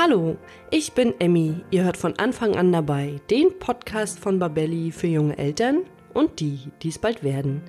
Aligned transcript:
Hallo, 0.00 0.36
ich 0.70 0.92
bin 0.92 1.12
Emmy. 1.18 1.56
Ihr 1.72 1.82
hört 1.82 1.96
von 1.96 2.16
Anfang 2.20 2.54
an 2.54 2.70
dabei 2.70 3.20
den 3.30 3.58
Podcast 3.58 4.20
von 4.20 4.38
Babelli 4.38 4.92
für 4.92 5.08
junge 5.08 5.36
Eltern 5.36 5.78
und 6.14 6.38
die, 6.38 6.70
die 6.84 6.90
es 6.90 7.00
bald 7.00 7.24
werden. 7.24 7.62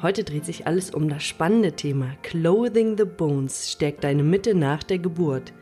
Heute 0.00 0.24
dreht 0.24 0.46
sich 0.46 0.66
alles 0.66 0.94
um 0.94 1.10
das 1.10 1.24
spannende 1.24 1.72
Thema 1.72 2.06
Clothing 2.22 2.96
the 2.96 3.04
Bones, 3.04 3.70
stärkt 3.70 4.02
deine 4.02 4.22
Mitte 4.22 4.54
nach 4.54 4.82
der 4.82 4.98
Geburt. 4.98 5.52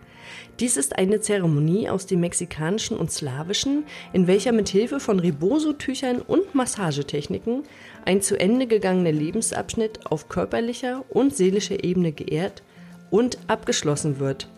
Dies 0.61 0.77
ist 0.77 0.96
eine 0.96 1.19
Zeremonie 1.19 1.88
aus 1.88 2.06
dem 2.06 2.20
mexikanischen 2.20 2.96
und 2.96 3.10
slawischen, 3.10 3.82
in 4.12 4.28
welcher 4.28 4.52
mit 4.52 4.68
Hilfe 4.68 5.00
von 5.00 5.18
Reboso-Tüchern 5.18 6.22
und 6.22 6.54
Massagetechniken 6.54 7.64
ein 8.04 8.22
zu 8.22 8.38
Ende 8.38 8.68
gegangener 8.68 9.10
Lebensabschnitt 9.10 10.06
auf 10.06 10.28
körperlicher 10.28 11.04
und 11.08 11.34
seelischer 11.34 11.82
Ebene 11.82 12.12
geehrt 12.12 12.62
und 13.10 13.38
abgeschlossen 13.48 14.20
wird. 14.20 14.48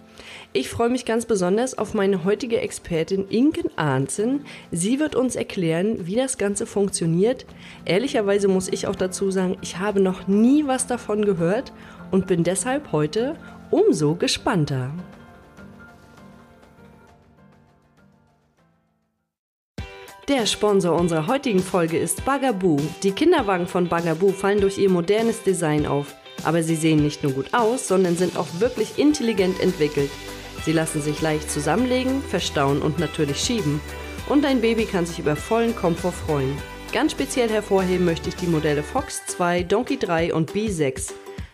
Ich 0.53 0.69
freue 0.69 0.89
mich 0.89 1.05
ganz 1.05 1.27
besonders 1.27 1.77
auf 1.77 1.95
meine 1.95 2.25
heutige 2.25 2.61
Expertin 2.61 3.29
Inken 3.29 3.71
Arnzen. 3.77 4.45
Sie 4.71 4.99
wird 4.99 5.15
uns 5.15 5.37
erklären, 5.37 6.07
wie 6.07 6.17
das 6.17 6.39
Ganze 6.39 6.67
funktioniert. 6.67 7.47
Ehrlicherweise 7.85 8.49
muss 8.49 8.69
ich 8.69 8.87
auch 8.87 8.97
dazu 8.97 9.31
sagen, 9.31 9.57
ich 9.61 9.79
habe 9.79 10.01
noch 10.01 10.27
nie 10.27 10.67
was 10.67 10.87
davon 10.87 11.25
gehört 11.25 11.73
und 12.11 12.27
bin 12.27 12.45
deshalb 12.45 12.93
heute 12.93 13.37
umso 13.71 14.15
gespannter. 14.15 14.93
Der 20.29 20.45
Sponsor 20.45 20.95
unserer 20.95 21.27
heutigen 21.27 21.61
Folge 21.61 21.97
ist 21.97 22.27
Bagaboo. 22.27 22.77
Die 23.03 23.13
Kinderwagen 23.13 23.67
von 23.67 23.89
Bagaboo 23.89 24.29
fallen 24.29 24.61
durch 24.61 24.77
ihr 24.77 24.91
modernes 24.91 25.43
Design 25.43 25.87
auf. 25.87 26.15
Aber 26.45 26.63
sie 26.63 26.77
sehen 26.77 27.03
nicht 27.03 27.23
nur 27.23 27.33
gut 27.33 27.53
aus, 27.53 27.89
sondern 27.89 28.17
sind 28.17 28.37
auch 28.37 28.49
wirklich 28.59 28.99
intelligent 28.99 29.61
entwickelt. 29.61 30.11
Sie 30.65 30.73
lassen 30.73 31.03
sich 31.03 31.21
leicht 31.21 31.51
zusammenlegen, 31.51 32.23
verstauen 32.23 32.83
und 32.83 32.99
natürlich 32.99 33.41
schieben. 33.41 33.81
Und 34.29 34.45
dein 34.45 34.61
Baby 34.61 34.85
kann 34.85 35.07
sich 35.07 35.19
über 35.19 35.37
vollen 35.37 35.75
Komfort 35.75 36.13
freuen. 36.13 36.57
Ganz 36.93 37.13
speziell 37.13 37.51
hervorheben 37.51 38.05
möchte 38.05 38.29
ich 38.29 38.37
die 38.37 38.47
Modelle 38.47 38.83
Fox 38.83 39.23
2, 39.27 39.63
Donkey 39.63 39.99
3 39.99 40.35
und 40.35 40.53
B6. 40.53 41.13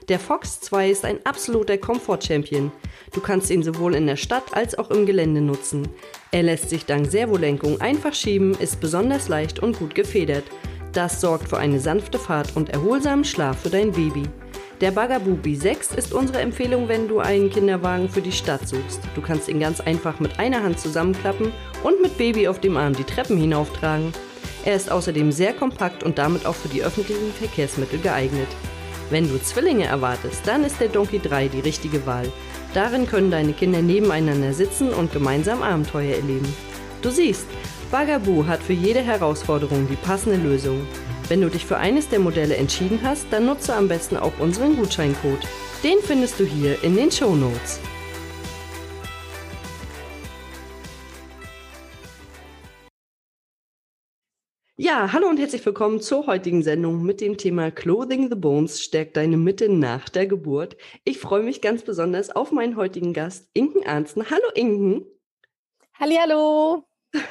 Der 0.09 0.19
Fox 0.19 0.61
2 0.61 0.91
ist 0.91 1.05
ein 1.05 1.19
absoluter 1.25 1.79
Komfort-Champion. 1.79 2.71
Du 3.13 3.21
kannst 3.21 3.51
ihn 3.51 3.63
sowohl 3.63 3.95
in 3.95 4.07
der 4.07 4.17
Stadt 4.17 4.53
als 4.53 4.77
auch 4.77 4.91
im 4.91 5.07
Gelände 5.07 5.41
nutzen. 5.41 5.89
Er 6.31 6.43
lässt 6.43 6.69
sich 6.69 6.85
dank 6.85 7.11
Servolenkung 7.11 7.81
einfach 7.81 8.13
schieben, 8.13 8.55
ist 8.55 8.81
besonders 8.81 9.29
leicht 9.29 9.61
und 9.61 9.79
gut 9.79 9.95
gefedert. 9.95 10.45
Das 10.93 11.21
sorgt 11.21 11.49
für 11.49 11.59
eine 11.59 11.81
sanfte 11.81 12.19
Fahrt 12.19 12.55
und 12.55 12.69
erholsamen 12.69 13.25
Schlaf 13.25 13.63
für 13.63 13.71
dein 13.71 13.93
Baby. 13.93 14.25
Der 14.81 14.91
Bagaboo 14.91 15.39
B6 15.41 15.97
ist 15.97 16.13
unsere 16.13 16.41
Empfehlung, 16.41 16.89
wenn 16.89 17.07
du 17.07 17.21
einen 17.21 17.49
Kinderwagen 17.49 18.09
für 18.09 18.21
die 18.21 18.33
Stadt 18.33 18.67
suchst. 18.67 19.01
Du 19.15 19.21
kannst 19.21 19.49
ihn 19.49 19.61
ganz 19.61 19.81
einfach 19.81 20.19
mit 20.19 20.41
einer 20.41 20.65
Hand 20.65 20.81
zusammenklappen 20.81 21.53
und 21.85 22.03
mit 22.03 22.19
Baby 22.19 22.49
auf 22.49 22.61
dem 22.61 22.77
Arm 22.77 22.93
die 22.93 23.05
Treppen 23.05 23.37
hinauftragen. 23.37 24.13
Er 24.65 24.75
ist 24.75 24.91
außerdem 24.91 25.31
sehr 25.31 25.53
kompakt 25.53 26.03
und 26.03 26.19
damit 26.19 26.45
auch 26.45 26.57
für 26.57 26.69
die 26.69 26.83
öffentlichen 26.83 27.33
Verkehrsmittel 27.33 28.01
geeignet. 28.01 28.49
Wenn 29.11 29.29
du 29.29 29.41
Zwillinge 29.41 29.85
erwartest, 29.85 30.47
dann 30.47 30.65
ist 30.65 30.81
der 30.81 30.89
Donkey 30.89 31.21
3 31.21 31.49
die 31.49 31.61
richtige 31.61 32.05
Wahl. 32.05 32.31
Darin 32.73 33.07
können 33.07 33.31
deine 33.31 33.53
Kinder 33.53 33.81
nebeneinander 33.81 34.53
sitzen 34.53 34.91
und 34.91 35.13
gemeinsam 35.13 35.63
Abenteuer 35.63 36.17
erleben. 36.17 36.53
Du 37.01 37.11
siehst, 37.11 37.47
Bagaboo 37.93 38.47
hat 38.47 38.61
für 38.61 38.73
jede 38.73 39.03
Herausforderung 39.03 39.87
die 39.89 39.97
passende 39.97 40.39
Lösung. 40.39 40.85
Wenn 41.29 41.41
du 41.41 41.49
dich 41.49 41.65
für 41.65 41.79
eines 41.79 42.11
der 42.11 42.19
Modelle 42.19 42.55
entschieden 42.57 43.01
hast, 43.03 43.27
dann 43.31 43.47
nutze 43.47 43.75
am 43.75 43.89
besten 43.89 44.19
auch 44.19 44.39
unseren 44.41 44.77
Gutscheincode. 44.77 45.41
Den 45.83 45.99
findest 46.03 46.39
du 46.39 46.45
hier 46.45 46.83
in 46.85 46.97
den 46.97 47.11
Show 47.11 47.35
Notes. 47.35 47.81
Ja, 54.77 55.13
hallo 55.15 55.29
und 55.29 55.39
herzlich 55.39 55.65
willkommen 55.65 56.03
zur 56.03 56.27
heutigen 56.27 56.63
Sendung 56.63 57.03
mit 57.03 57.23
dem 57.23 57.39
Thema 57.39 57.71
Clothing 57.71 58.29
the 58.29 58.35
Bones 58.35 58.83
stärkt 58.83 59.17
deine 59.17 59.39
Mitte 59.39 59.71
nach 59.71 60.11
der 60.11 60.27
Geburt. 60.27 60.77
Ich 61.05 61.19
freue 61.19 61.43
mich 61.43 61.63
ganz 61.63 61.85
besonders 61.85 62.29
auf 62.37 62.53
meinen 62.53 62.77
heutigen 62.77 63.15
Gast, 63.15 63.49
Inken 63.55 63.87
Arnsten. 63.87 64.29
Hallo 64.29 64.51
Inken. 64.55 65.07
Hallihallo. 65.99 66.85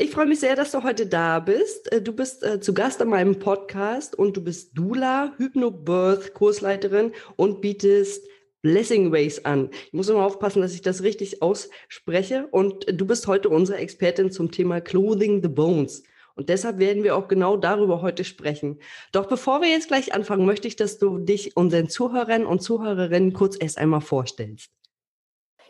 Ich 0.00 0.12
freue 0.12 0.26
mich 0.26 0.38
sehr, 0.38 0.54
dass 0.54 0.70
du 0.70 0.84
heute 0.84 1.06
da 1.06 1.40
bist. 1.40 1.90
Äh, 1.90 2.00
du 2.00 2.12
bist 2.12 2.44
äh, 2.44 2.60
zu 2.60 2.72
Gast 2.72 3.02
an 3.02 3.08
meinem 3.08 3.40
Podcast 3.40 4.16
und 4.16 4.36
du 4.36 4.44
bist 4.44 4.78
Dula, 4.78 5.32
Hypnobirth, 5.38 6.34
Kursleiterin 6.34 7.12
und 7.34 7.60
bietest 7.60 8.24
Blessing 8.62 9.10
Ways 9.10 9.44
an. 9.44 9.70
Ich 9.86 9.92
muss 9.92 10.08
immer 10.08 10.24
aufpassen, 10.24 10.62
dass 10.62 10.74
ich 10.74 10.82
das 10.82 11.02
richtig 11.02 11.42
ausspreche. 11.42 12.46
Und 12.52 12.86
du 12.88 13.06
bist 13.06 13.26
heute 13.26 13.48
unsere 13.48 13.78
Expertin 13.78 14.30
zum 14.30 14.52
Thema 14.52 14.80
Clothing 14.80 15.42
the 15.42 15.48
Bones. 15.48 16.04
Und 16.36 16.48
deshalb 16.48 16.78
werden 16.78 17.02
wir 17.02 17.16
auch 17.16 17.26
genau 17.26 17.56
darüber 17.56 18.00
heute 18.00 18.22
sprechen. 18.22 18.78
Doch 19.10 19.26
bevor 19.26 19.60
wir 19.60 19.68
jetzt 19.68 19.88
gleich 19.88 20.14
anfangen, 20.14 20.46
möchte 20.46 20.68
ich, 20.68 20.76
dass 20.76 20.98
du 20.98 21.18
dich 21.18 21.56
unseren 21.56 21.88
Zuhörern 21.88 22.46
und 22.46 22.62
Zuhörerinnen 22.62 23.32
kurz 23.32 23.56
erst 23.58 23.78
einmal 23.78 24.00
vorstellst. 24.00 24.70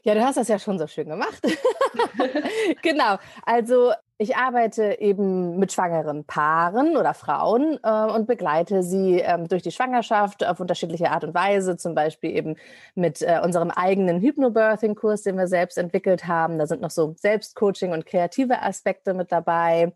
Ja, 0.03 0.15
du 0.15 0.25
hast 0.25 0.37
das 0.37 0.49
ja 0.49 0.59
schon 0.59 0.79
so 0.79 0.87
schön 0.87 1.09
gemacht. 1.09 1.43
genau. 2.83 3.17
Also 3.45 3.93
ich 4.21 4.37
arbeite 4.37 4.99
eben 5.01 5.61
mit 5.61 5.73
schwangeren 5.73 6.25
Paaren 6.25 6.97
oder 6.97 7.15
Frauen 7.15 7.79
äh, 7.85 8.13
und 8.13 8.27
begleite 8.27 8.83
sie 8.83 9.21
ähm, 9.21 9.47
durch 9.47 9.63
die 9.63 9.71
Schwangerschaft 9.71 10.45
auf 10.45 10.59
unterschiedliche 10.59 11.13
Art 11.13 11.23
und 11.23 11.35
Weise, 11.35 11.77
zum 11.77 11.95
Beispiel 11.95 12.37
eben 12.37 12.57
mit 12.97 13.23
äh, 13.23 13.41
unserem 13.43 13.71
eigenen 13.71 14.21
Hypnobirthing-Kurs, 14.21 15.23
den 15.23 15.39
wir 15.39 15.47
selbst 15.47 15.79
entwickelt 15.79 16.27
haben. 16.27 16.59
Da 16.59 16.67
sind 16.67 16.81
noch 16.81 16.91
so 16.91 17.15
Selbstcoaching 17.17 17.93
und 17.93 18.07
kreative 18.07 18.61
Aspekte 18.61 19.15
mit 19.15 19.31
dabei. 19.31 19.93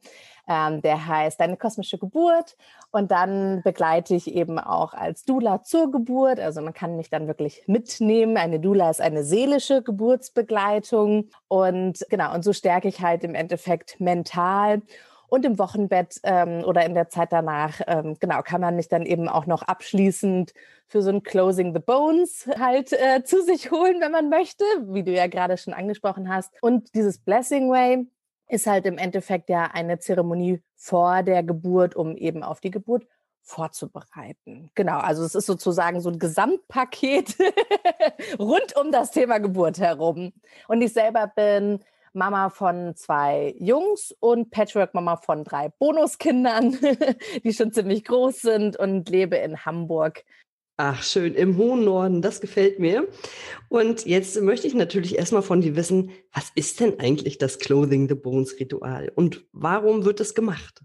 Ähm, 0.52 0.82
der 0.82 1.06
heißt 1.06 1.40
Deine 1.40 1.56
kosmische 1.56 1.98
Geburt. 1.98 2.56
Und 2.90 3.10
dann 3.10 3.62
begleite 3.62 4.14
ich 4.14 4.34
eben 4.34 4.58
auch 4.58 4.92
als 4.92 5.24
Dula 5.24 5.62
zur 5.62 5.90
Geburt. 5.90 6.38
Also 6.38 6.60
man 6.60 6.74
kann 6.74 6.96
mich 6.96 7.08
dann 7.08 7.26
wirklich 7.26 7.62
mitnehmen. 7.66 8.36
Eine 8.36 8.60
Dula 8.60 8.90
ist 8.90 9.00
eine 9.00 9.24
seelische 9.24 9.82
Geburtsbegleitung. 9.82 11.30
Und 11.48 12.04
genau, 12.10 12.34
und 12.34 12.44
so 12.44 12.52
stärke 12.52 12.88
ich 12.88 13.00
halt 13.00 13.24
im 13.24 13.34
Endeffekt 13.34 13.98
mental. 13.98 14.82
Und 15.28 15.46
im 15.46 15.58
Wochenbett 15.58 16.20
ähm, 16.24 16.62
oder 16.66 16.84
in 16.84 16.92
der 16.92 17.08
Zeit 17.08 17.32
danach, 17.32 17.80
ähm, 17.86 18.18
genau, 18.20 18.42
kann 18.42 18.60
man 18.60 18.76
mich 18.76 18.88
dann 18.88 19.06
eben 19.06 19.30
auch 19.30 19.46
noch 19.46 19.62
abschließend 19.62 20.52
für 20.86 21.00
so 21.00 21.08
ein 21.08 21.22
Closing 21.22 21.72
the 21.72 21.80
Bones 21.80 22.46
halt 22.58 22.92
äh, 22.92 23.24
zu 23.24 23.42
sich 23.42 23.70
holen, 23.70 24.02
wenn 24.02 24.12
man 24.12 24.28
möchte, 24.28 24.64
wie 24.88 25.02
du 25.02 25.12
ja 25.12 25.28
gerade 25.28 25.56
schon 25.56 25.72
angesprochen 25.72 26.28
hast. 26.28 26.52
Und 26.60 26.94
dieses 26.94 27.18
Blessing 27.18 27.70
Way, 27.70 28.06
ist 28.52 28.66
halt 28.66 28.84
im 28.84 28.98
Endeffekt 28.98 29.48
ja 29.48 29.70
eine 29.72 29.98
Zeremonie 29.98 30.62
vor 30.76 31.22
der 31.22 31.42
Geburt, 31.42 31.96
um 31.96 32.16
eben 32.16 32.42
auf 32.42 32.60
die 32.60 32.70
Geburt 32.70 33.06
vorzubereiten. 33.40 34.70
Genau, 34.74 34.98
also 34.98 35.24
es 35.24 35.34
ist 35.34 35.46
sozusagen 35.46 36.00
so 36.00 36.10
ein 36.10 36.18
Gesamtpaket 36.18 37.36
rund 38.38 38.76
um 38.76 38.92
das 38.92 39.10
Thema 39.10 39.38
Geburt 39.38 39.80
herum. 39.80 40.32
Und 40.68 40.82
ich 40.82 40.92
selber 40.92 41.32
bin 41.34 41.82
Mama 42.12 42.50
von 42.50 42.94
zwei 42.94 43.54
Jungs 43.58 44.14
und 44.20 44.50
Patchwork-Mama 44.50 45.16
von 45.16 45.44
drei 45.44 45.70
Bonuskindern, 45.70 46.76
die 47.44 47.54
schon 47.54 47.72
ziemlich 47.72 48.04
groß 48.04 48.42
sind 48.42 48.76
und 48.76 49.08
lebe 49.08 49.36
in 49.36 49.64
Hamburg 49.64 50.24
Ach, 50.84 51.00
schön, 51.00 51.34
im 51.34 51.58
hohen 51.58 51.84
Norden, 51.84 52.22
das 52.22 52.40
gefällt 52.40 52.80
mir. 52.80 53.06
Und 53.68 54.04
jetzt 54.04 54.40
möchte 54.40 54.66
ich 54.66 54.74
natürlich 54.74 55.16
erstmal 55.16 55.42
von 55.42 55.60
dir 55.60 55.76
wissen, 55.76 56.10
was 56.32 56.50
ist 56.56 56.80
denn 56.80 56.98
eigentlich 56.98 57.38
das 57.38 57.60
Clothing 57.60 58.08
the 58.08 58.16
Bones 58.16 58.58
Ritual 58.58 59.12
und 59.14 59.46
warum 59.52 60.04
wird 60.04 60.18
es 60.18 60.34
gemacht? 60.34 60.82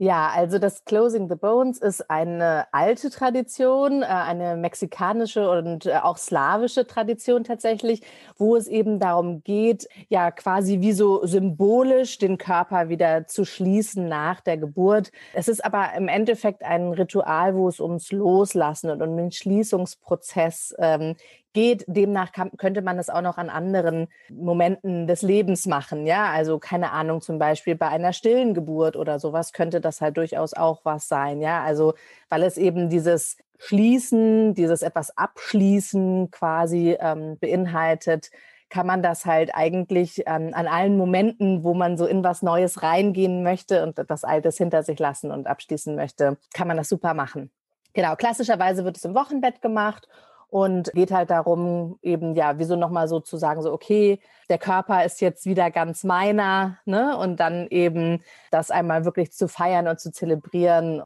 Ja, 0.00 0.28
also 0.28 0.60
das 0.60 0.84
Closing 0.84 1.28
the 1.28 1.34
Bones 1.34 1.78
ist 1.78 2.08
eine 2.08 2.66
alte 2.72 3.10
Tradition, 3.10 4.02
äh, 4.02 4.06
eine 4.06 4.56
mexikanische 4.56 5.50
und 5.50 5.86
äh, 5.86 5.96
auch 6.00 6.18
slawische 6.18 6.86
Tradition 6.86 7.42
tatsächlich, 7.42 8.02
wo 8.36 8.54
es 8.54 8.68
eben 8.68 9.00
darum 9.00 9.42
geht, 9.42 9.88
ja 10.08 10.30
quasi 10.30 10.78
wie 10.80 10.92
so 10.92 11.26
symbolisch 11.26 12.18
den 12.18 12.38
Körper 12.38 12.88
wieder 12.88 13.26
zu 13.26 13.44
schließen 13.44 14.06
nach 14.06 14.40
der 14.40 14.56
Geburt. 14.56 15.10
Es 15.34 15.48
ist 15.48 15.64
aber 15.64 15.92
im 15.96 16.06
Endeffekt 16.06 16.62
ein 16.62 16.92
Ritual, 16.92 17.56
wo 17.56 17.66
es 17.66 17.80
ums 17.80 18.12
Loslassen 18.12 18.90
und 18.90 19.02
um 19.02 19.16
den 19.16 19.32
Schließungsprozess 19.32 20.76
ähm, 20.78 21.16
geht. 21.52 21.84
Demnach 21.86 22.32
kann, 22.32 22.50
könnte 22.56 22.82
man 22.82 22.98
es 22.98 23.10
auch 23.10 23.22
noch 23.22 23.38
an 23.38 23.50
anderen 23.50 24.08
Momenten 24.30 25.06
des 25.06 25.22
Lebens 25.22 25.66
machen. 25.66 26.06
Ja, 26.06 26.30
also 26.30 26.58
keine 26.58 26.92
Ahnung, 26.92 27.20
zum 27.20 27.38
Beispiel 27.38 27.74
bei 27.74 27.88
einer 27.88 28.12
stillen 28.12 28.54
Geburt 28.54 28.96
oder 28.96 29.18
sowas 29.18 29.52
könnte 29.52 29.80
das 29.80 30.00
halt 30.00 30.16
durchaus 30.16 30.54
auch 30.54 30.84
was 30.84 31.08
sein. 31.08 31.40
Ja, 31.40 31.62
also 31.62 31.94
weil 32.28 32.42
es 32.42 32.56
eben 32.56 32.88
dieses 32.88 33.36
Schließen, 33.58 34.54
dieses 34.54 34.82
etwas 34.82 35.16
Abschließen 35.16 36.30
quasi 36.30 36.96
ähm, 37.00 37.38
beinhaltet, 37.40 38.30
kann 38.70 38.86
man 38.86 39.02
das 39.02 39.24
halt 39.24 39.54
eigentlich 39.54 40.22
ähm, 40.26 40.50
an 40.52 40.66
allen 40.66 40.96
Momenten, 40.96 41.64
wo 41.64 41.74
man 41.74 41.96
so 41.96 42.06
in 42.06 42.22
was 42.22 42.42
Neues 42.42 42.82
reingehen 42.82 43.42
möchte 43.42 43.82
und 43.82 43.98
etwas 43.98 44.24
Altes 44.24 44.58
hinter 44.58 44.82
sich 44.82 44.98
lassen 44.98 45.30
und 45.30 45.46
abschließen 45.46 45.96
möchte, 45.96 46.36
kann 46.52 46.68
man 46.68 46.76
das 46.76 46.88
super 46.88 47.14
machen. 47.14 47.50
Genau, 47.94 48.14
klassischerweise 48.14 48.84
wird 48.84 48.96
es 48.96 49.04
im 49.04 49.14
Wochenbett 49.14 49.62
gemacht 49.62 50.06
und 50.48 50.90
geht 50.92 51.10
halt 51.10 51.30
darum, 51.30 51.98
eben 52.02 52.34
ja, 52.34 52.58
wieso 52.58 52.76
nochmal 52.76 53.08
so 53.08 53.20
zu 53.20 53.36
sagen, 53.36 53.62
so, 53.62 53.72
okay, 53.72 54.18
der 54.48 54.58
Körper 54.58 55.04
ist 55.04 55.20
jetzt 55.20 55.44
wieder 55.44 55.70
ganz 55.70 56.04
meiner, 56.04 56.78
ne? 56.86 57.16
Und 57.18 57.38
dann 57.38 57.66
eben 57.68 58.22
das 58.50 58.70
einmal 58.70 59.04
wirklich 59.04 59.32
zu 59.32 59.46
feiern 59.46 59.88
und 59.88 60.00
zu 60.00 60.10
zelebrieren. 60.10 61.02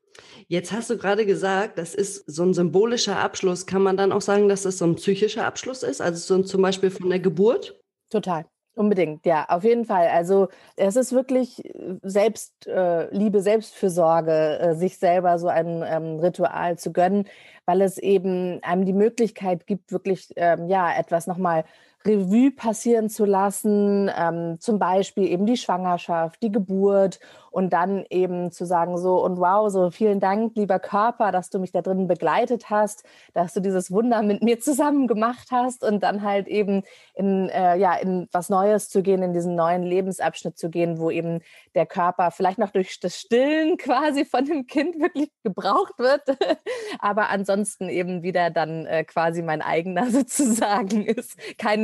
Jetzt 0.47 0.73
hast 0.73 0.91
du 0.91 0.97
gerade 0.97 1.27
gesagt, 1.27 1.79
das 1.79 1.94
ist 1.94 2.25
so 2.31 2.44
ein 2.44 2.55
symbolischer 2.55 3.19
Abschluss. 3.19 3.67
Kann 3.67 3.83
man 3.83 3.97
dann 3.97 4.12
auch 4.12 4.21
sagen, 4.21 4.49
dass 4.49 4.62
das 4.62 4.79
so 4.79 4.85
ein 4.85 4.94
psychischer 4.94 5.44
Abschluss 5.44 5.83
ist? 5.83 6.00
Also 6.00 6.37
so 6.37 6.43
zum 6.44 6.62
Beispiel 6.62 6.91
von 6.91 7.11
der 7.11 7.19
Geburt? 7.19 7.81
Total. 8.11 8.44
Unbedingt, 8.74 9.26
ja, 9.26 9.44
auf 9.50 9.64
jeden 9.64 9.84
Fall. 9.84 10.08
Also 10.08 10.48
es 10.76 10.96
ist 10.96 11.12
wirklich 11.12 11.62
äh, 11.66 11.98
Selbstliebe, 12.02 13.38
äh, 13.38 13.40
Selbstfürsorge, 13.42 14.58
äh, 14.60 14.74
sich 14.74 14.96
selber 14.98 15.38
so 15.38 15.48
ein 15.48 15.82
ähm, 15.86 16.19
Ritual 16.20 16.78
zu 16.78 16.90
gönnen, 16.90 17.28
weil 17.66 17.82
es 17.82 17.98
eben 17.98 18.62
einem 18.62 18.86
die 18.86 18.94
Möglichkeit 18.94 19.66
gibt, 19.66 19.92
wirklich 19.92 20.28
ähm, 20.36 20.69
ja 20.69 20.90
etwas 20.98 21.26
nochmal 21.26 21.64
Revue 22.04 22.50
passieren 22.50 23.08
zu 23.08 23.25
lassen, 23.25 24.10
ähm, 24.16 24.56
zum 24.60 24.78
Beispiel 24.78 25.26
eben 25.26 25.46
die 25.46 25.56
Schwangerschaft, 25.56 26.43
die 26.43 26.52
Geburt 26.52 27.20
und 27.52 27.72
dann 27.72 28.04
eben 28.08 28.50
zu 28.50 28.64
sagen 28.64 28.99
so 28.99 29.22
und 29.22 29.38
wow, 29.38 29.70
so 29.70 29.90
vielen 29.90 30.20
Dank, 30.20 30.56
lieber 30.56 30.78
Körper, 30.78 31.31
dass 31.32 31.50
du 31.50 31.58
mich 31.58 31.70
da 31.70 31.82
drin 31.82 32.08
begleitet 32.08 32.70
hast, 32.70 33.04
dass 33.34 33.52
du 33.52 33.60
dieses 33.60 33.90
Wunder 33.90 34.22
mit 34.22 34.43
mir 34.43 34.58
zusammen 34.58 35.06
gemacht 35.06 35.49
hast 35.52 35.84
und 35.84 36.02
dann 36.02 36.22
halt 36.22 36.49
eben 36.49 36.82
in 37.14 37.50
äh, 37.50 37.76
ja 37.76 37.94
in 37.94 38.26
was 38.32 38.48
Neues 38.48 38.88
zu 38.88 39.02
gehen, 39.02 39.22
in 39.22 39.34
diesen 39.34 39.55
neuen 39.55 39.82
Lebensabschnitt 39.82 40.58
zu 40.58 40.70
gehen, 40.70 40.98
wo 40.98 41.10
eben 41.10 41.40
der 41.75 41.84
Körper 41.87 42.31
vielleicht 42.31 42.58
noch 42.58 42.70
durch 42.70 42.98
das 43.00 43.16
Stillen 43.16 43.76
quasi 43.78 44.25
von 44.25 44.46
dem 44.46 44.66
Kind 44.66 44.98
wirklich 44.98 45.31
gebraucht 45.44 45.98
wird, 45.98 46.22
aber 46.98 47.28
ansonsten 47.28 47.90
eben 47.90 48.22
wieder 48.22 48.50
dann 48.50 48.87
äh, 48.87 49.05
quasi 49.05 49.43
mein 49.43 49.60
eigener 49.60 50.06
sozusagen 50.10 51.05
ist, 51.05 51.37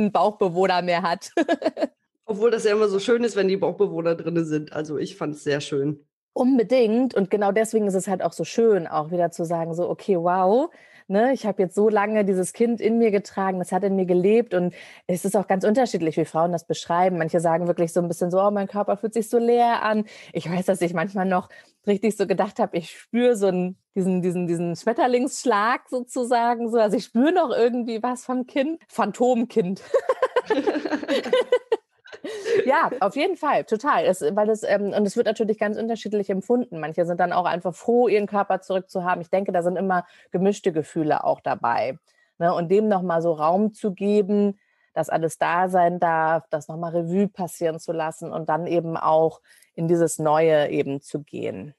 keinen 0.09 0.11
Bauchbewohner 0.11 0.81
mehr 0.81 1.01
hat. 1.01 1.31
Obwohl 2.25 2.51
das 2.51 2.63
ja 2.63 2.73
immer 2.73 2.89
so 2.89 2.99
schön 2.99 3.23
ist, 3.23 3.35
wenn 3.35 3.47
die 3.47 3.57
Bauchbewohner 3.57 4.15
drin 4.15 4.43
sind. 4.45 4.73
Also 4.73 4.97
ich 4.97 5.15
fand 5.15 5.35
es 5.35 5.43
sehr 5.43 5.61
schön. 5.61 6.05
Unbedingt. 6.33 7.15
Und 7.15 7.31
genau 7.31 7.51
deswegen 7.51 7.87
ist 7.87 7.95
es 7.95 8.07
halt 8.07 8.21
auch 8.21 8.33
so 8.33 8.43
schön, 8.43 8.87
auch 8.87 9.11
wieder 9.11 9.31
zu 9.31 9.45
sagen, 9.45 9.73
so, 9.73 9.89
okay, 9.89 10.15
wow, 10.15 10.69
ne, 11.09 11.33
ich 11.33 11.45
habe 11.45 11.61
jetzt 11.61 11.75
so 11.75 11.89
lange 11.89 12.25
dieses 12.25 12.53
Kind 12.53 12.81
in 12.81 12.97
mir 12.97 13.11
getragen, 13.11 13.59
das 13.59 13.71
hat 13.71 13.83
in 13.83 13.95
mir 13.95 14.05
gelebt. 14.05 14.53
Und 14.53 14.73
es 15.07 15.25
ist 15.25 15.35
auch 15.35 15.47
ganz 15.47 15.63
unterschiedlich, 15.63 16.17
wie 16.17 16.25
Frauen 16.25 16.51
das 16.51 16.65
beschreiben. 16.65 17.17
Manche 17.17 17.39
sagen 17.39 17.67
wirklich 17.67 17.93
so 17.93 18.01
ein 18.01 18.07
bisschen 18.07 18.31
so, 18.31 18.41
oh, 18.41 18.51
mein 18.51 18.67
Körper 18.67 18.97
fühlt 18.97 19.13
sich 19.13 19.29
so 19.29 19.37
leer 19.37 19.83
an. 19.83 20.05
Ich 20.33 20.49
weiß, 20.49 20.65
dass 20.65 20.81
ich 20.81 20.93
manchmal 20.93 21.25
noch 21.25 21.49
richtig 21.87 22.17
so 22.17 22.27
gedacht 22.27 22.59
habe, 22.59 22.77
ich 22.77 22.91
spüre 22.91 23.35
so 23.35 23.47
einen, 23.47 23.77
diesen, 23.95 24.21
diesen, 24.21 24.47
diesen 24.47 24.75
Schmetterlingsschlag 24.75 25.89
sozusagen. 25.89 26.69
So. 26.69 26.77
Also 26.79 26.97
ich 26.97 27.05
spüre 27.05 27.31
noch 27.31 27.51
irgendwie 27.51 28.01
was 28.03 28.25
vom 28.25 28.45
Kind. 28.45 28.79
Phantomkind. 28.87 29.81
ja, 32.65 32.89
auf 32.99 33.15
jeden 33.15 33.37
Fall, 33.37 33.63
total. 33.63 34.05
Es, 34.05 34.21
weil 34.21 34.49
es, 34.49 34.63
ähm, 34.63 34.93
und 34.93 35.05
es 35.05 35.15
wird 35.17 35.27
natürlich 35.27 35.57
ganz 35.59 35.77
unterschiedlich 35.77 36.29
empfunden. 36.29 36.79
Manche 36.79 37.05
sind 37.05 37.19
dann 37.19 37.33
auch 37.33 37.45
einfach 37.45 37.73
froh, 37.73 38.07
ihren 38.07 38.27
Körper 38.27 38.61
zurückzuhaben. 38.61 39.21
Ich 39.21 39.29
denke, 39.29 39.51
da 39.51 39.63
sind 39.63 39.75
immer 39.75 40.05
gemischte 40.31 40.71
Gefühle 40.71 41.23
auch 41.23 41.41
dabei. 41.41 41.97
Ne? 42.37 42.53
Und 42.53 42.69
dem 42.69 42.87
nochmal 42.87 43.21
so 43.21 43.33
Raum 43.33 43.73
zu 43.73 43.93
geben, 43.93 44.59
dass 44.93 45.09
alles 45.09 45.37
da 45.37 45.69
sein 45.69 45.99
darf, 45.99 46.45
das 46.49 46.67
nochmal 46.67 46.95
Revue 46.95 47.27
passieren 47.27 47.79
zu 47.79 47.91
lassen 47.91 48.31
und 48.31 48.49
dann 48.49 48.67
eben 48.67 48.97
auch 48.97 49.41
in 49.75 49.87
dieses 49.87 50.19
Neue 50.19 50.69
eben 50.69 51.01
zu 51.01 51.21
gehen. 51.23 51.73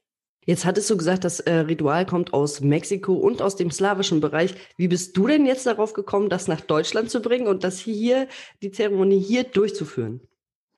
Jetzt 0.46 0.64
hattest 0.64 0.88
du 0.88 0.96
gesagt, 0.96 1.24
das 1.24 1.40
äh, 1.40 1.52
Ritual 1.52 2.06
kommt 2.06 2.32
aus 2.32 2.60
Mexiko 2.60 3.12
und 3.12 3.42
aus 3.42 3.56
dem 3.56 3.70
slawischen 3.70 4.20
Bereich. 4.20 4.54
Wie 4.76 4.88
bist 4.88 5.16
du 5.16 5.26
denn 5.26 5.44
jetzt 5.44 5.66
darauf 5.66 5.92
gekommen, 5.92 6.30
das 6.30 6.48
nach 6.48 6.62
Deutschland 6.62 7.10
zu 7.10 7.20
bringen 7.20 7.46
und 7.46 7.62
das 7.62 7.78
hier, 7.78 8.26
die 8.62 8.70
Zeremonie 8.70 9.20
hier 9.20 9.44
durchzuführen? 9.44 10.22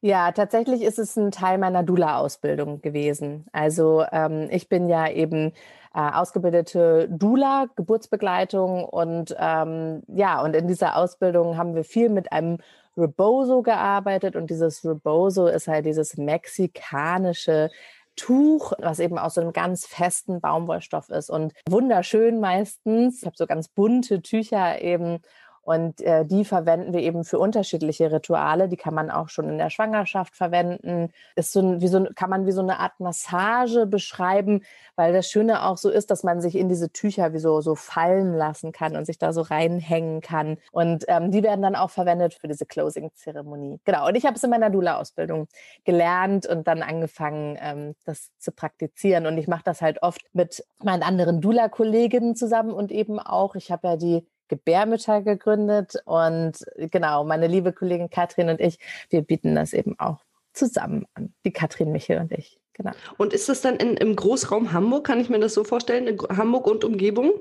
Ja, 0.05 0.33
tatsächlich 0.33 0.83
ist 0.83 0.99
es 0.99 1.17
ein 1.17 1.31
Teil 1.31 1.59
meiner 1.59 1.85
Dula-Ausbildung 1.85 2.83
gewesen. 2.83 3.47
Also 3.53 4.05
ähm, 4.11 4.49
ich 4.51 4.69
bin 4.69 4.89
ja 4.89 5.09
eben 5.09 5.53
äh, 5.95 6.01
ausgebildete 6.01 7.09
Dula, 7.09 7.67
Geburtsbegleitung 7.77 8.85
und 8.85 9.33
ähm, 9.39 10.03
ja, 10.09 10.43
und 10.43 10.57
in 10.57 10.67
dieser 10.67 10.97
Ausbildung 10.97 11.57
haben 11.57 11.77
wir 11.77 11.85
viel 11.85 12.09
mit 12.09 12.33
einem 12.33 12.59
Rebozo 12.97 13.63
gearbeitet 13.63 14.35
und 14.35 14.51
dieses 14.51 14.85
Rebozo 14.85 15.47
ist 15.47 15.69
halt 15.69 15.87
dieses 15.87 16.17
mexikanische 16.17 17.71
Tuch, 18.17 18.73
was 18.79 18.99
eben 18.99 19.19
aus 19.19 19.35
so 19.35 19.41
einem 19.41 19.53
ganz 19.53 19.87
festen 19.87 20.41
Baumwollstoff 20.41 21.11
ist 21.11 21.31
und 21.31 21.53
wunderschön 21.69 22.41
meistens. 22.41 23.21
Ich 23.21 23.27
habe 23.27 23.37
so 23.37 23.47
ganz 23.47 23.69
bunte 23.69 24.21
Tücher 24.21 24.83
eben 24.83 25.21
und 25.63 26.01
äh, 26.01 26.25
die 26.25 26.45
verwenden 26.45 26.93
wir 26.93 27.01
eben 27.01 27.25
für 27.25 27.39
unterschiedliche 27.39 28.11
Rituale. 28.11 28.69
Die 28.69 28.77
kann 28.77 28.95
man 28.95 29.11
auch 29.11 29.29
schon 29.29 29.49
in 29.49 29.59
der 29.59 29.71
Schwangerschaft 29.71 30.35
verwenden. 30.35 31.13
Ist 31.37 31.53
so, 31.53 31.61
ein, 31.61 31.81
wie 31.81 31.87
so 31.87 32.05
kann 32.17 32.31
man 32.31 32.47
wie 32.47 32.53
so 32.53 32.63
eine 32.63 32.81
Art 32.81 32.99
Massage 32.99 33.87
beschreiben, 33.87 34.63
weil 34.97 35.13
das 35.13 35.31
Schöne 35.31 35.65
auch 35.65 35.77
so 35.77 35.89
ist, 35.89 36.11
dass 36.11 36.25
man 36.25 36.41
sich 36.41 36.57
in 36.57 36.69
diese 36.69 36.91
Tücher 36.91 37.33
wie 37.33 37.39
so, 37.39 37.61
so 37.61 37.77
fallen 37.77 38.35
lassen 38.35 38.73
kann 38.73 38.97
und 38.97 39.07
sich 39.07 39.19
da 39.19 39.33
so 39.33 39.41
reinhängen 39.43 40.21
kann. 40.21 40.59
Und 40.73 41.05
ähm, 41.07 41.31
die 41.31 41.45
werden 41.45 41.63
dann 41.63 41.77
auch 41.77 41.91
verwendet 41.91 42.35
für 42.35 42.49
diese 42.49 42.67
Closing-Zeremonie. 42.67 43.79
Genau. 43.85 44.09
Und 44.09 44.17
ich 44.17 44.27
habe 44.27 44.35
es 44.35 44.43
in 44.43 44.51
meiner 44.51 44.71
Dula-Ausbildung 44.71 45.47
gelernt 45.85 46.45
und 46.45 46.67
dann 46.67 46.83
angefangen, 46.83 47.57
ähm, 47.61 47.95
das 48.05 48.31
zu 48.39 48.51
praktizieren. 48.51 49.27
Und 49.27 49.39
ich 49.39 49.47
mache 49.47 49.63
das 49.65 49.81
halt 49.81 50.03
oft 50.03 50.23
mit 50.33 50.65
meinen 50.83 51.05
anderen 51.05 51.41
Dula-Kolleginnen 51.41 52.35
zusammen 52.35 52.73
und 52.73 52.91
eben 52.91 53.21
auch, 53.21 53.55
ich 53.55 53.71
habe 53.71 53.87
ja 53.87 53.97
die 53.97 54.27
Gebärmütter 54.53 55.23
gegründet 55.23 55.95
und 56.05 56.59
genau, 56.77 57.25
meine 57.25 57.47
liebe 57.47 57.73
Kollegin 57.73 58.11
Katrin 58.11 58.51
und 58.51 58.61
ich, 58.61 58.79
wir 59.09 59.23
bieten 59.23 59.55
das 59.55 59.73
eben 59.73 59.99
auch 59.99 60.19
zusammen 60.53 61.07
an. 61.15 61.33
Die 61.47 61.53
Katrin 61.53 61.91
Michel 61.91 62.19
und 62.19 62.33
ich. 62.33 62.61
Genau. 62.75 62.93
Und 63.17 63.33
ist 63.33 63.49
das 63.49 63.63
dann 63.63 63.77
in, 63.77 63.97
im 63.97 64.15
Großraum 64.15 64.75
Hamburg, 64.75 65.07
kann 65.07 65.21
ich 65.21 65.31
mir 65.31 65.39
das 65.39 65.55
so 65.55 65.65
vorstellen, 65.65 66.07
in 66.07 66.19
Hamburg 66.37 66.67
und 66.67 66.85
Umgebung? 66.85 67.33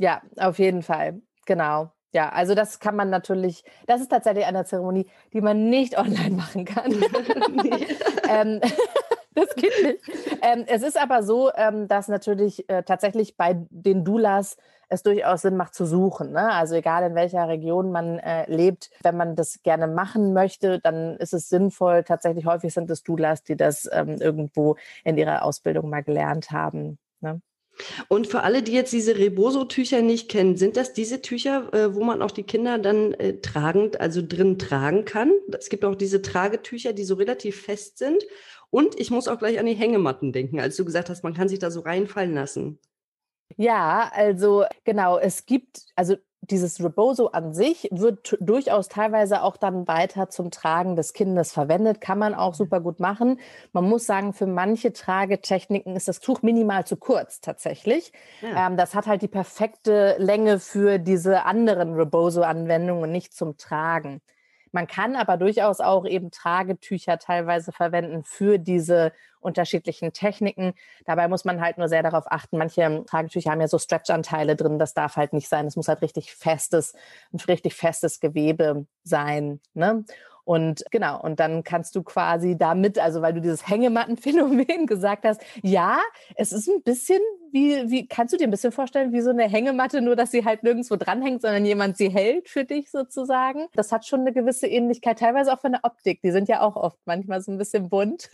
Ja, 0.00 0.22
auf 0.36 0.58
jeden 0.58 0.82
Fall. 0.82 1.22
Genau. 1.46 1.92
Ja, 2.12 2.30
also 2.30 2.56
das 2.56 2.80
kann 2.80 2.96
man 2.96 3.10
natürlich, 3.10 3.62
das 3.86 4.00
ist 4.00 4.08
tatsächlich 4.08 4.44
eine 4.44 4.64
Zeremonie, 4.64 5.06
die 5.32 5.40
man 5.40 5.70
nicht 5.70 5.96
online 5.98 6.34
machen 6.34 6.64
kann. 6.64 6.92
ähm, 8.28 8.60
das 9.34 9.54
geht 9.54 9.72
nicht. 9.82 10.00
Ähm, 10.42 10.64
es 10.66 10.82
ist 10.82 11.00
aber 11.00 11.22
so, 11.22 11.50
ähm, 11.54 11.88
dass 11.88 12.08
natürlich 12.08 12.68
äh, 12.68 12.82
tatsächlich 12.82 13.36
bei 13.36 13.56
den 13.70 14.04
Doulas 14.04 14.56
es 14.88 15.02
durchaus 15.02 15.42
Sinn 15.42 15.56
macht 15.56 15.74
zu 15.74 15.86
suchen. 15.86 16.32
Ne? 16.32 16.52
Also 16.52 16.74
egal 16.74 17.04
in 17.04 17.14
welcher 17.14 17.48
Region 17.48 17.90
man 17.90 18.18
äh, 18.18 18.50
lebt, 18.50 18.90
wenn 19.02 19.16
man 19.16 19.36
das 19.36 19.62
gerne 19.62 19.86
machen 19.86 20.32
möchte, 20.32 20.78
dann 20.80 21.16
ist 21.16 21.34
es 21.34 21.48
sinnvoll. 21.48 22.04
Tatsächlich 22.04 22.46
häufig 22.46 22.72
sind 22.72 22.90
es 22.90 23.02
Doulas, 23.02 23.42
die 23.42 23.56
das 23.56 23.88
ähm, 23.92 24.20
irgendwo 24.20 24.76
in 25.04 25.16
ihrer 25.16 25.42
Ausbildung 25.42 25.88
mal 25.90 26.02
gelernt 26.02 26.50
haben. 26.50 26.98
Ne? 27.20 27.40
Und 28.08 28.26
für 28.26 28.42
alle, 28.42 28.62
die 28.62 28.72
jetzt 28.72 28.92
diese 28.92 29.16
Reboso-Tücher 29.16 30.02
nicht 30.02 30.28
kennen, 30.28 30.56
sind 30.56 30.76
das 30.76 30.92
diese 30.92 31.22
Tücher, 31.22 31.72
äh, 31.72 31.94
wo 31.94 32.04
man 32.04 32.22
auch 32.22 32.30
die 32.30 32.42
Kinder 32.42 32.78
dann 32.78 33.12
äh, 33.14 33.40
tragend, 33.40 34.00
also 34.00 34.22
drin 34.26 34.58
tragen 34.58 35.04
kann? 35.04 35.32
Es 35.58 35.68
gibt 35.68 35.84
auch 35.84 35.94
diese 35.94 36.22
Tragetücher, 36.22 36.92
die 36.92 37.04
so 37.04 37.14
relativ 37.14 37.62
fest 37.62 37.98
sind. 37.98 38.24
Und 38.70 38.98
ich 38.98 39.10
muss 39.10 39.28
auch 39.28 39.38
gleich 39.38 39.58
an 39.58 39.66
die 39.66 39.74
Hängematten 39.74 40.32
denken, 40.32 40.60
als 40.60 40.76
du 40.76 40.84
gesagt 40.84 41.08
hast, 41.08 41.22
man 41.22 41.34
kann 41.34 41.48
sich 41.48 41.58
da 41.58 41.70
so 41.70 41.80
reinfallen 41.80 42.34
lassen. 42.34 42.78
Ja, 43.56 44.10
also 44.14 44.64
genau, 44.84 45.18
es 45.18 45.46
gibt, 45.46 45.86
also 45.94 46.16
dieses 46.50 46.82
Rebozo 46.82 47.28
an 47.28 47.54
sich 47.54 47.88
wird 47.90 48.36
durchaus 48.40 48.88
teilweise 48.88 49.42
auch 49.42 49.56
dann 49.56 49.86
weiter 49.88 50.28
zum 50.28 50.50
Tragen 50.50 50.96
des 50.96 51.12
Kindes 51.12 51.52
verwendet, 51.52 52.00
kann 52.00 52.18
man 52.18 52.34
auch 52.34 52.54
super 52.54 52.80
gut 52.80 53.00
machen. 53.00 53.40
Man 53.72 53.84
muss 53.84 54.06
sagen, 54.06 54.32
für 54.32 54.46
manche 54.46 54.92
Tragetechniken 54.92 55.96
ist 55.96 56.08
das 56.08 56.20
Tuch 56.20 56.42
minimal 56.42 56.86
zu 56.86 56.96
kurz 56.96 57.40
tatsächlich. 57.40 58.12
Ja. 58.40 58.66
Ähm, 58.66 58.76
das 58.76 58.94
hat 58.94 59.06
halt 59.06 59.22
die 59.22 59.28
perfekte 59.28 60.16
Länge 60.18 60.58
für 60.60 60.98
diese 60.98 61.44
anderen 61.44 61.94
Rebozo-Anwendungen, 61.94 63.10
nicht 63.10 63.34
zum 63.34 63.56
Tragen. 63.56 64.20
Man 64.74 64.88
kann 64.88 65.14
aber 65.14 65.36
durchaus 65.36 65.78
auch 65.78 66.04
eben 66.04 66.32
Tragetücher 66.32 67.20
teilweise 67.20 67.70
verwenden 67.70 68.24
für 68.24 68.58
diese 68.58 69.12
unterschiedlichen 69.38 70.12
Techniken. 70.12 70.74
Dabei 71.04 71.28
muss 71.28 71.44
man 71.44 71.60
halt 71.60 71.78
nur 71.78 71.86
sehr 71.86 72.02
darauf 72.02 72.24
achten. 72.26 72.58
Manche 72.58 73.04
Tragetücher 73.06 73.52
haben 73.52 73.60
ja 73.60 73.68
so 73.68 73.78
Stretch-Anteile 73.78 74.56
drin. 74.56 74.80
Das 74.80 74.92
darf 74.92 75.14
halt 75.14 75.32
nicht 75.32 75.48
sein. 75.48 75.68
Es 75.68 75.76
muss 75.76 75.86
halt 75.86 76.02
richtig 76.02 76.34
festes, 76.34 76.92
ein 77.32 77.38
richtig 77.46 77.74
festes 77.74 78.18
Gewebe 78.18 78.86
sein. 79.04 79.60
Ne? 79.74 80.04
Und 80.44 80.84
genau, 80.90 81.20
und 81.20 81.40
dann 81.40 81.64
kannst 81.64 81.96
du 81.96 82.02
quasi 82.02 82.56
damit, 82.56 82.98
also 82.98 83.22
weil 83.22 83.32
du 83.32 83.40
dieses 83.40 83.66
Hängemattenphänomen 83.68 84.86
gesagt 84.86 85.24
hast, 85.24 85.40
ja, 85.62 86.00
es 86.36 86.52
ist 86.52 86.68
ein 86.68 86.82
bisschen 86.82 87.20
wie, 87.54 87.88
wie 87.88 88.08
kannst 88.08 88.34
du 88.34 88.36
dir 88.36 88.48
ein 88.48 88.50
bisschen 88.50 88.72
vorstellen, 88.72 89.12
wie 89.12 89.20
so 89.20 89.30
eine 89.30 89.48
Hängematte, 89.48 90.02
nur 90.02 90.16
dass 90.16 90.32
sie 90.32 90.44
halt 90.44 90.64
nirgendwo 90.64 90.96
dranhängt, 90.96 91.40
sondern 91.40 91.64
jemand 91.64 91.96
sie 91.96 92.08
hält 92.08 92.48
für 92.48 92.64
dich 92.64 92.90
sozusagen? 92.90 93.68
Das 93.74 93.92
hat 93.92 94.04
schon 94.04 94.20
eine 94.20 94.32
gewisse 94.32 94.66
Ähnlichkeit, 94.66 95.20
teilweise 95.20 95.52
auch 95.52 95.60
von 95.60 95.70
der 95.70 95.84
Optik. 95.84 96.20
Die 96.22 96.32
sind 96.32 96.48
ja 96.48 96.62
auch 96.62 96.74
oft 96.74 96.98
manchmal 97.04 97.40
so 97.40 97.52
ein 97.52 97.58
bisschen 97.58 97.88
bunt. 97.88 98.28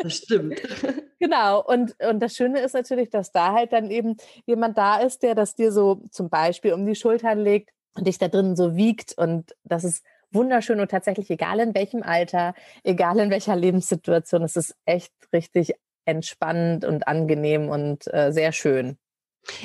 Das 0.00 0.14
stimmt. 0.14 0.62
genau. 1.18 1.64
Und, 1.64 1.96
und 2.08 2.20
das 2.20 2.36
Schöne 2.36 2.60
ist 2.60 2.74
natürlich, 2.74 3.10
dass 3.10 3.32
da 3.32 3.52
halt 3.52 3.72
dann 3.72 3.90
eben 3.90 4.16
jemand 4.46 4.78
da 4.78 4.98
ist, 4.98 5.24
der 5.24 5.34
das 5.34 5.56
dir 5.56 5.72
so 5.72 6.02
zum 6.12 6.30
Beispiel 6.30 6.72
um 6.72 6.86
die 6.86 6.94
Schultern 6.94 7.40
legt 7.40 7.70
und 7.96 8.06
dich 8.06 8.18
da 8.18 8.28
drin 8.28 8.54
so 8.54 8.76
wiegt. 8.76 9.18
Und 9.18 9.56
das 9.64 9.82
ist 9.82 10.04
wunderschön 10.32 10.80
und 10.80 10.90
tatsächlich 10.90 11.30
egal 11.30 11.60
in 11.60 11.74
welchem 11.74 12.02
Alter, 12.02 12.54
egal 12.84 13.18
in 13.18 13.30
welcher 13.30 13.56
Lebenssituation, 13.56 14.42
es 14.42 14.56
ist 14.56 14.74
echt 14.84 15.12
richtig 15.32 15.72
entspannend 16.04 16.84
und 16.84 17.06
angenehm 17.06 17.68
und 17.68 18.12
äh, 18.12 18.32
sehr 18.32 18.52
schön. 18.52 18.98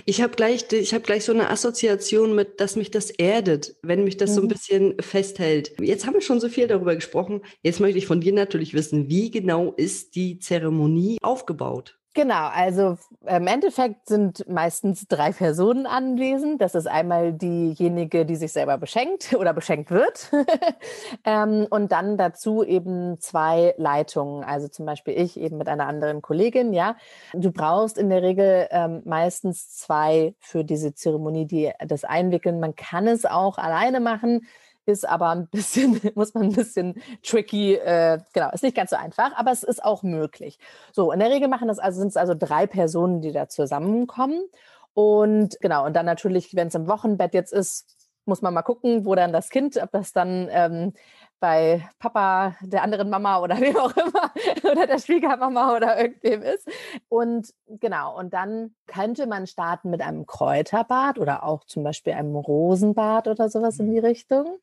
Ich 0.05 0.21
habe 0.21 0.35
gleich, 0.35 0.71
ich 0.71 0.93
habe 0.93 1.03
gleich 1.03 1.25
so 1.25 1.33
eine 1.33 1.49
Assoziation 1.49 2.35
mit, 2.35 2.59
dass 2.59 2.75
mich 2.75 2.91
das 2.91 3.09
erdet, 3.09 3.75
wenn 3.81 4.03
mich 4.03 4.17
das 4.17 4.31
mhm. 4.31 4.35
so 4.35 4.41
ein 4.41 4.45
mhm. 4.45 4.49
bisschen 4.49 5.01
festhält. 5.01 5.73
Jetzt 5.79 6.05
haben 6.05 6.13
wir 6.13 6.21
schon 6.21 6.39
so 6.39 6.49
viel 6.49 6.67
darüber 6.67 6.95
gesprochen. 6.95 7.41
Jetzt 7.61 7.79
möchte 7.79 7.97
ich 7.97 8.07
von 8.07 8.21
dir 8.21 8.33
natürlich 8.33 8.73
wissen, 8.73 9.09
wie 9.09 9.31
genau 9.31 9.73
ist 9.73 10.15
die 10.15 10.39
Zeremonie 10.39 11.17
aufgebaut? 11.21 11.99
Genau, 12.15 12.47
also 12.53 12.99
im 13.25 13.47
Endeffekt 13.47 14.07
sind 14.07 14.47
meistens 14.47 15.07
drei 15.07 15.31
Personen 15.31 15.87
anwesend. 15.87 16.61
Das 16.61 16.75
ist 16.75 16.85
einmal 16.87 17.33
diejenige, 17.33 18.23
die 18.23 18.35
sich 18.35 18.53
selber 18.53 18.77
beschenkt 18.77 19.33
oder 19.33 19.51
beschenkt 19.51 19.89
wird. 19.89 20.31
ähm, 21.25 21.65
und 21.71 21.91
dann 21.91 22.15
dazu 22.17 22.63
eben 22.63 23.19
zwei 23.19 23.73
Leitungen. 23.77 24.43
Also 24.43 24.67
zum 24.67 24.85
Beispiel 24.85 25.19
ich 25.19 25.39
eben 25.39 25.57
mit 25.57 25.67
einer 25.67 25.87
anderen 25.87 26.21
Kollegin, 26.21 26.71
ja. 26.71 26.97
Du 27.33 27.51
brauchst 27.51 27.97
in 27.97 28.09
der 28.09 28.21
Regel 28.21 28.67
ähm, 28.69 29.01
meistens 29.05 29.69
zwei 29.69 30.35
für 30.39 30.63
diese 30.63 30.93
Zeremonie, 30.93 31.47
die 31.47 31.71
das 31.87 32.03
einwickeln. 32.03 32.59
Man 32.59 32.75
kann 32.75 33.07
es 33.07 33.25
auch 33.25 33.57
alleine 33.57 33.99
machen 33.99 34.45
ist 34.85 35.07
aber 35.07 35.29
ein 35.29 35.47
bisschen, 35.47 35.99
muss 36.15 36.33
man 36.33 36.43
ein 36.43 36.53
bisschen 36.53 37.01
tricky, 37.21 37.75
äh, 37.75 38.19
genau, 38.33 38.49
ist 38.51 38.63
nicht 38.63 38.75
ganz 38.75 38.89
so 38.91 38.95
einfach, 38.95 39.35
aber 39.35 39.51
es 39.51 39.63
ist 39.63 39.83
auch 39.83 40.03
möglich. 40.03 40.59
So, 40.91 41.11
in 41.11 41.19
der 41.19 41.29
Regel 41.29 41.47
machen 41.47 41.67
das 41.67 41.79
also, 41.79 41.99
sind 41.99 42.09
es 42.09 42.17
also 42.17 42.33
drei 42.37 42.67
Personen, 42.67 43.21
die 43.21 43.31
da 43.31 43.47
zusammenkommen. 43.47 44.43
Und 44.93 45.57
genau, 45.61 45.85
und 45.85 45.93
dann 45.95 46.05
natürlich, 46.05 46.55
wenn 46.55 46.67
es 46.67 46.75
im 46.75 46.87
Wochenbett 46.87 47.33
jetzt 47.33 47.51
ist, 47.51 47.95
muss 48.25 48.41
man 48.41 48.53
mal 48.53 48.61
gucken, 48.61 49.05
wo 49.05 49.15
dann 49.15 49.33
das 49.33 49.49
Kind, 49.49 49.77
ob 49.77 49.91
das 49.91 50.13
dann 50.13 50.47
ähm, 50.51 50.93
bei 51.43 51.85
Papa, 51.99 52.55
der 52.61 52.83
anderen 52.83 53.09
Mama 53.09 53.41
oder 53.41 53.59
wem 53.59 53.75
auch 53.75 53.91
immer 53.97 54.31
oder 54.63 54.87
der 54.87 54.97
Schwiegermama 54.97 55.75
oder 55.75 55.99
irgendwem 55.99 56.41
ist. 56.41 56.65
Und 57.09 57.53
genau, 57.67 58.17
und 58.17 58.33
dann 58.33 58.73
könnte 58.87 59.27
man 59.27 59.45
starten 59.45 59.89
mit 59.89 60.01
einem 60.01 60.25
Kräuterbad 60.25 61.19
oder 61.19 61.43
auch 61.43 61.65
zum 61.65 61.83
Beispiel 61.83 62.13
einem 62.13 62.37
Rosenbad 62.37 63.27
oder 63.27 63.49
sowas 63.49 63.77
in 63.79 63.91
die 63.91 63.99
mhm. 63.99 64.05
Richtung 64.05 64.59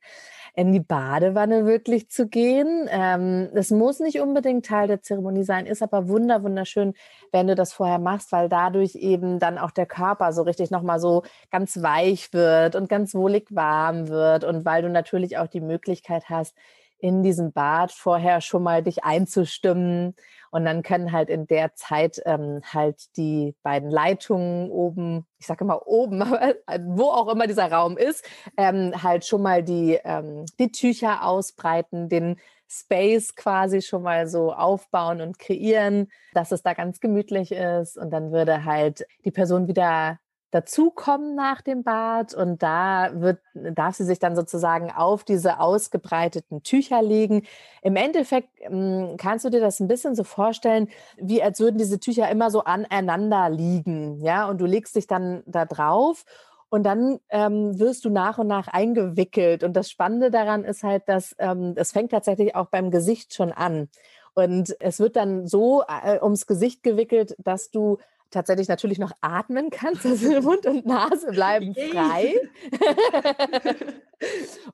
in 0.53 0.73
die 0.73 0.79
Badewanne 0.79 1.65
wirklich 1.65 2.09
zu 2.09 2.27
gehen. 2.27 2.87
Ähm, 2.89 3.49
das 3.53 3.69
muss 3.69 3.99
nicht 3.99 4.19
unbedingt 4.19 4.65
Teil 4.65 4.87
der 4.87 5.01
Zeremonie 5.01 5.43
sein, 5.43 5.65
ist 5.65 5.81
aber 5.81 6.09
wunder 6.09 6.43
wunderschön, 6.43 6.93
wenn 7.31 7.47
du 7.47 7.55
das 7.55 7.71
vorher 7.73 7.99
machst, 7.99 8.31
weil 8.31 8.49
dadurch 8.49 8.95
eben 8.95 9.39
dann 9.39 9.57
auch 9.57 9.71
der 9.71 9.85
Körper 9.85 10.33
so 10.33 10.41
richtig 10.41 10.71
nochmal 10.71 10.99
so 10.99 11.23
ganz 11.51 11.81
weich 11.81 12.33
wird 12.33 12.75
und 12.75 12.89
ganz 12.89 13.15
wohlig 13.15 13.47
warm 13.51 14.09
wird 14.09 14.43
und 14.43 14.65
weil 14.65 14.81
du 14.81 14.89
natürlich 14.89 15.37
auch 15.37 15.47
die 15.47 15.61
Möglichkeit 15.61 16.29
hast, 16.29 16.55
in 17.01 17.23
diesem 17.23 17.51
Bad 17.51 17.91
vorher 17.91 18.41
schon 18.41 18.63
mal 18.63 18.83
dich 18.83 19.03
einzustimmen. 19.03 20.15
Und 20.51 20.65
dann 20.65 20.83
können 20.83 21.11
halt 21.11 21.29
in 21.29 21.47
der 21.47 21.75
Zeit 21.75 22.21
ähm, 22.25 22.61
halt 22.63 23.15
die 23.17 23.55
beiden 23.63 23.89
Leitungen 23.89 24.69
oben, 24.69 25.25
ich 25.39 25.47
sage 25.47 25.63
immer 25.63 25.87
oben, 25.87 26.21
aber 26.21 26.55
wo 26.85 27.05
auch 27.05 27.29
immer 27.29 27.47
dieser 27.47 27.71
Raum 27.71 27.97
ist, 27.97 28.25
ähm, 28.57 28.91
halt 29.01 29.25
schon 29.25 29.41
mal 29.41 29.63
die, 29.63 29.99
ähm, 30.03 30.45
die 30.59 30.71
Tücher 30.71 31.25
ausbreiten, 31.25 32.09
den 32.09 32.37
Space 32.67 33.35
quasi 33.35 33.81
schon 33.81 34.03
mal 34.03 34.27
so 34.27 34.53
aufbauen 34.53 35.21
und 35.21 35.39
kreieren, 35.39 36.09
dass 36.33 36.51
es 36.51 36.63
da 36.63 36.73
ganz 36.73 36.99
gemütlich 36.99 37.51
ist. 37.51 37.97
Und 37.97 38.11
dann 38.11 38.31
würde 38.31 38.63
halt 38.63 39.05
die 39.25 39.31
Person 39.31 39.67
wieder 39.67 40.19
dazukommen 40.51 41.35
nach 41.35 41.61
dem 41.61 41.83
Bad 41.83 42.33
und 42.33 42.61
da 42.61 43.11
wird, 43.13 43.39
darf 43.53 43.95
sie 43.95 44.03
sich 44.03 44.19
dann 44.19 44.35
sozusagen 44.35 44.91
auf 44.91 45.23
diese 45.23 45.59
ausgebreiteten 45.59 46.61
Tücher 46.63 47.01
legen. 47.01 47.43
Im 47.81 47.95
Endeffekt 47.95 48.49
hm, 48.59 49.15
kannst 49.17 49.45
du 49.45 49.49
dir 49.49 49.61
das 49.61 49.79
ein 49.79 49.87
bisschen 49.87 50.15
so 50.15 50.23
vorstellen, 50.23 50.89
wie 51.17 51.41
als 51.41 51.59
würden 51.59 51.77
diese 51.77 51.99
Tücher 51.99 52.29
immer 52.29 52.51
so 52.51 52.63
aneinander 52.63 53.49
liegen, 53.49 54.19
ja, 54.21 54.47
und 54.47 54.59
du 54.59 54.65
legst 54.65 54.95
dich 54.95 55.07
dann 55.07 55.41
da 55.45 55.65
drauf 55.65 56.25
und 56.69 56.83
dann 56.83 57.19
ähm, 57.29 57.77
wirst 57.79 58.05
du 58.05 58.09
nach 58.09 58.37
und 58.37 58.47
nach 58.47 58.69
eingewickelt. 58.69 59.63
Und 59.63 59.73
das 59.73 59.91
Spannende 59.91 60.31
daran 60.31 60.63
ist 60.63 60.83
halt, 60.83 61.03
dass 61.07 61.35
ähm, 61.37 61.73
es 61.75 61.91
fängt 61.91 62.11
tatsächlich 62.11 62.55
auch 62.55 62.67
beim 62.67 62.91
Gesicht 62.91 63.33
schon 63.33 63.51
an. 63.51 63.89
Und 64.33 64.75
es 64.79 64.99
wird 65.01 65.17
dann 65.17 65.47
so 65.47 65.83
äh, 65.83 66.19
ums 66.21 66.47
Gesicht 66.47 66.81
gewickelt, 66.83 67.35
dass 67.39 67.71
du 67.71 67.97
tatsächlich 68.31 68.67
natürlich 68.67 68.99
noch 68.99 69.11
atmen 69.21 69.69
kannst. 69.69 70.05
Also 70.05 70.41
Mund 70.41 70.65
und 70.65 70.85
Nase 70.85 71.31
bleiben 71.31 71.75
frei. 71.75 72.35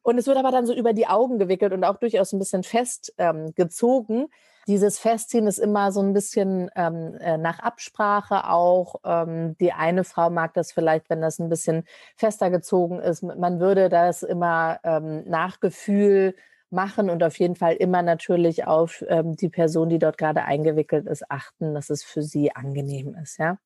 und 0.03 0.17
es 0.17 0.27
wird 0.27 0.37
aber 0.37 0.51
dann 0.51 0.65
so 0.65 0.73
über 0.73 0.93
die 0.93 1.07
Augen 1.07 1.39
gewickelt 1.39 1.73
und 1.73 1.83
auch 1.83 1.97
durchaus 1.97 2.33
ein 2.33 2.39
bisschen 2.39 2.63
fest 2.63 3.13
ähm, 3.17 3.53
gezogen. 3.55 4.27
Dieses 4.67 4.99
Festziehen 4.99 5.47
ist 5.47 5.59
immer 5.59 5.93
so 5.93 6.01
ein 6.01 6.13
bisschen 6.13 6.69
ähm, 6.75 7.15
äh, 7.21 7.37
nach 7.37 7.59
Absprache 7.59 8.49
auch. 8.49 8.95
Ähm, 9.05 9.55
die 9.59 9.71
eine 9.71 10.03
Frau 10.03 10.29
mag 10.29 10.53
das 10.53 10.73
vielleicht, 10.73 11.09
wenn 11.09 11.21
das 11.21 11.39
ein 11.39 11.47
bisschen 11.47 11.85
fester 12.17 12.49
gezogen 12.49 12.99
ist. 12.99 13.23
Man 13.23 13.61
würde 13.61 13.87
das 13.87 14.23
immer 14.23 14.79
ähm, 14.83 15.23
nach 15.25 15.61
Gefühl 15.61 16.35
machen 16.69 17.09
und 17.09 17.23
auf 17.23 17.39
jeden 17.39 17.55
Fall 17.55 17.75
immer 17.75 18.01
natürlich 18.01 18.65
auf 18.67 19.03
ähm, 19.07 19.35
die 19.35 19.49
Person, 19.49 19.89
die 19.89 19.99
dort 19.99 20.17
gerade 20.17 20.43
eingewickelt 20.43 21.07
ist, 21.07 21.29
achten, 21.31 21.73
dass 21.73 21.89
es 21.89 22.03
für 22.03 22.21
sie 22.21 22.55
angenehm 22.55 23.15
ist, 23.21 23.37
ja. 23.39 23.57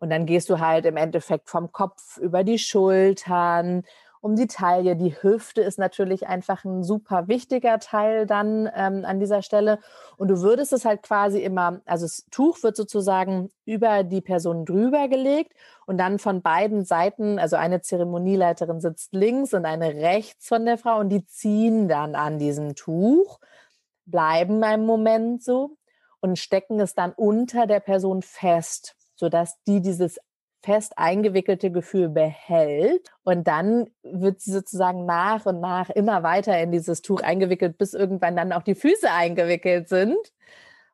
Und 0.00 0.10
dann 0.10 0.26
gehst 0.26 0.50
du 0.50 0.58
halt 0.60 0.86
im 0.86 0.96
Endeffekt 0.96 1.48
vom 1.48 1.72
Kopf 1.72 2.18
über 2.18 2.44
die 2.44 2.58
Schultern, 2.58 3.84
um 4.24 4.36
die 4.36 4.46
Taille. 4.46 4.96
Die 4.96 5.14
Hüfte 5.22 5.60
ist 5.60 5.78
natürlich 5.78 6.26
einfach 6.26 6.64
ein 6.64 6.82
super 6.82 7.28
wichtiger 7.28 7.78
Teil 7.78 8.24
dann 8.24 8.70
ähm, 8.74 9.04
an 9.04 9.20
dieser 9.20 9.42
Stelle. 9.42 9.80
Und 10.16 10.28
du 10.28 10.40
würdest 10.40 10.72
es 10.72 10.86
halt 10.86 11.02
quasi 11.02 11.42
immer, 11.42 11.82
also 11.84 12.06
das 12.06 12.24
Tuch 12.30 12.62
wird 12.62 12.74
sozusagen 12.74 13.50
über 13.66 14.02
die 14.02 14.22
Person 14.22 14.64
drüber 14.64 15.08
gelegt 15.08 15.52
und 15.84 15.98
dann 15.98 16.18
von 16.18 16.40
beiden 16.40 16.86
Seiten, 16.86 17.38
also 17.38 17.56
eine 17.56 17.82
Zeremonieleiterin 17.82 18.80
sitzt 18.80 19.12
links 19.12 19.52
und 19.52 19.66
eine 19.66 19.94
rechts 19.96 20.48
von 20.48 20.64
der 20.64 20.78
Frau 20.78 21.00
und 21.00 21.10
die 21.10 21.26
ziehen 21.26 21.86
dann 21.86 22.14
an 22.14 22.38
diesem 22.38 22.74
Tuch, 22.74 23.40
bleiben 24.06 24.64
einen 24.64 24.86
Moment 24.86 25.44
so 25.44 25.76
und 26.20 26.38
stecken 26.38 26.80
es 26.80 26.94
dann 26.94 27.12
unter 27.12 27.66
der 27.66 27.80
Person 27.80 28.22
fest, 28.22 28.96
sodass 29.16 29.62
die 29.66 29.82
dieses 29.82 30.18
fest 30.64 30.94
eingewickelte 30.96 31.70
Gefühl 31.70 32.08
behält. 32.08 33.10
Und 33.22 33.46
dann 33.46 33.90
wird 34.02 34.40
sie 34.40 34.52
sozusagen 34.52 35.04
nach 35.04 35.46
und 35.46 35.60
nach 35.60 35.90
immer 35.90 36.22
weiter 36.22 36.58
in 36.60 36.72
dieses 36.72 37.02
Tuch 37.02 37.20
eingewickelt, 37.20 37.78
bis 37.78 37.94
irgendwann 37.94 38.36
dann 38.36 38.52
auch 38.52 38.62
die 38.62 38.74
Füße 38.74 39.10
eingewickelt 39.10 39.88
sind. 39.88 40.16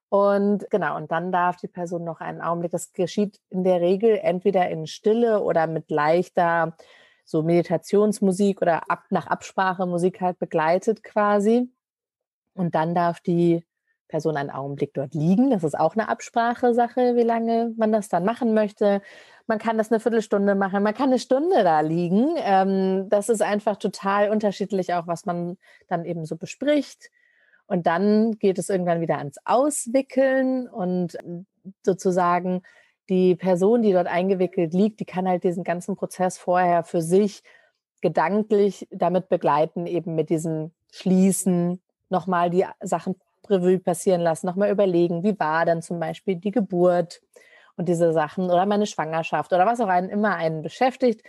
Und 0.08 0.68
genau, 0.70 0.96
und 0.96 1.12
dann 1.12 1.30
darf 1.30 1.56
die 1.56 1.68
Person 1.68 2.02
noch 2.04 2.20
einen 2.20 2.40
Augenblick, 2.40 2.72
das 2.72 2.92
geschieht 2.92 3.40
in 3.48 3.62
der 3.62 3.80
Regel 3.80 4.18
entweder 4.20 4.68
in 4.68 4.88
Stille 4.88 5.40
oder 5.40 5.68
mit 5.68 5.88
leichter 5.90 6.76
so 7.24 7.44
Meditationsmusik 7.44 8.60
oder 8.60 8.90
ab, 8.90 9.04
nach 9.10 9.28
Absprache 9.28 9.86
Musik 9.86 10.20
halt 10.20 10.40
begleitet 10.40 11.04
quasi. 11.04 11.70
Und 12.54 12.74
dann 12.74 12.92
darf 12.92 13.20
die 13.20 13.64
Person 14.10 14.36
einen 14.36 14.50
Augenblick 14.50 14.92
dort 14.92 15.14
liegen. 15.14 15.50
Das 15.50 15.64
ist 15.64 15.78
auch 15.78 15.94
eine 15.94 16.08
Absprache-Sache, 16.08 17.16
wie 17.16 17.22
lange 17.22 17.72
man 17.76 17.92
das 17.92 18.08
dann 18.08 18.24
machen 18.24 18.52
möchte. 18.52 19.00
Man 19.46 19.58
kann 19.58 19.78
das 19.78 19.90
eine 19.90 20.00
Viertelstunde 20.00 20.54
machen, 20.54 20.82
man 20.82 20.94
kann 20.94 21.10
eine 21.10 21.18
Stunde 21.18 21.62
da 21.64 21.80
liegen. 21.80 22.34
Ähm, 22.38 23.08
das 23.08 23.28
ist 23.28 23.42
einfach 23.42 23.76
total 23.76 24.30
unterschiedlich, 24.30 24.92
auch 24.94 25.06
was 25.06 25.24
man 25.24 25.56
dann 25.88 26.04
eben 26.04 26.26
so 26.26 26.36
bespricht. 26.36 27.10
Und 27.66 27.86
dann 27.86 28.32
geht 28.38 28.58
es 28.58 28.68
irgendwann 28.68 29.00
wieder 29.00 29.18
ans 29.18 29.38
Auswickeln 29.44 30.68
und 30.68 31.16
sozusagen 31.84 32.62
die 33.08 33.36
Person, 33.36 33.82
die 33.82 33.92
dort 33.92 34.06
eingewickelt 34.06 34.72
liegt, 34.74 35.00
die 35.00 35.04
kann 35.04 35.28
halt 35.28 35.44
diesen 35.44 35.64
ganzen 35.64 35.96
Prozess 35.96 36.36
vorher 36.36 36.84
für 36.84 37.00
sich 37.00 37.42
gedanklich 38.00 38.88
damit 38.90 39.28
begleiten, 39.28 39.86
eben 39.86 40.14
mit 40.14 40.30
diesem 40.30 40.72
Schließen, 40.92 41.80
nochmal 42.08 42.50
die 42.50 42.64
Sachen 42.80 43.14
Revue 43.50 43.78
passieren 43.78 44.20
lassen, 44.20 44.46
nochmal 44.46 44.70
überlegen, 44.70 45.22
wie 45.22 45.38
war 45.38 45.64
dann 45.64 45.82
zum 45.82 46.00
Beispiel 46.00 46.36
die 46.36 46.50
Geburt 46.50 47.20
und 47.76 47.88
diese 47.88 48.12
Sachen 48.12 48.50
oder 48.50 48.66
meine 48.66 48.86
Schwangerschaft 48.86 49.52
oder 49.52 49.66
was 49.66 49.80
auch 49.80 49.88
einen 49.88 50.08
immer 50.08 50.36
einen 50.36 50.62
beschäftigt. 50.62 51.22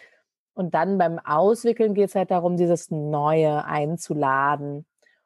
Und 0.53 0.73
dann 0.75 0.97
beim 0.97 1.19
Auswickeln 1.19 1.93
geht 1.93 2.09
es 2.09 2.15
halt 2.15 2.31
darum, 2.31 2.57
dieses 2.57 2.91
Neue 2.91 3.65
einzuladen. 3.65 4.85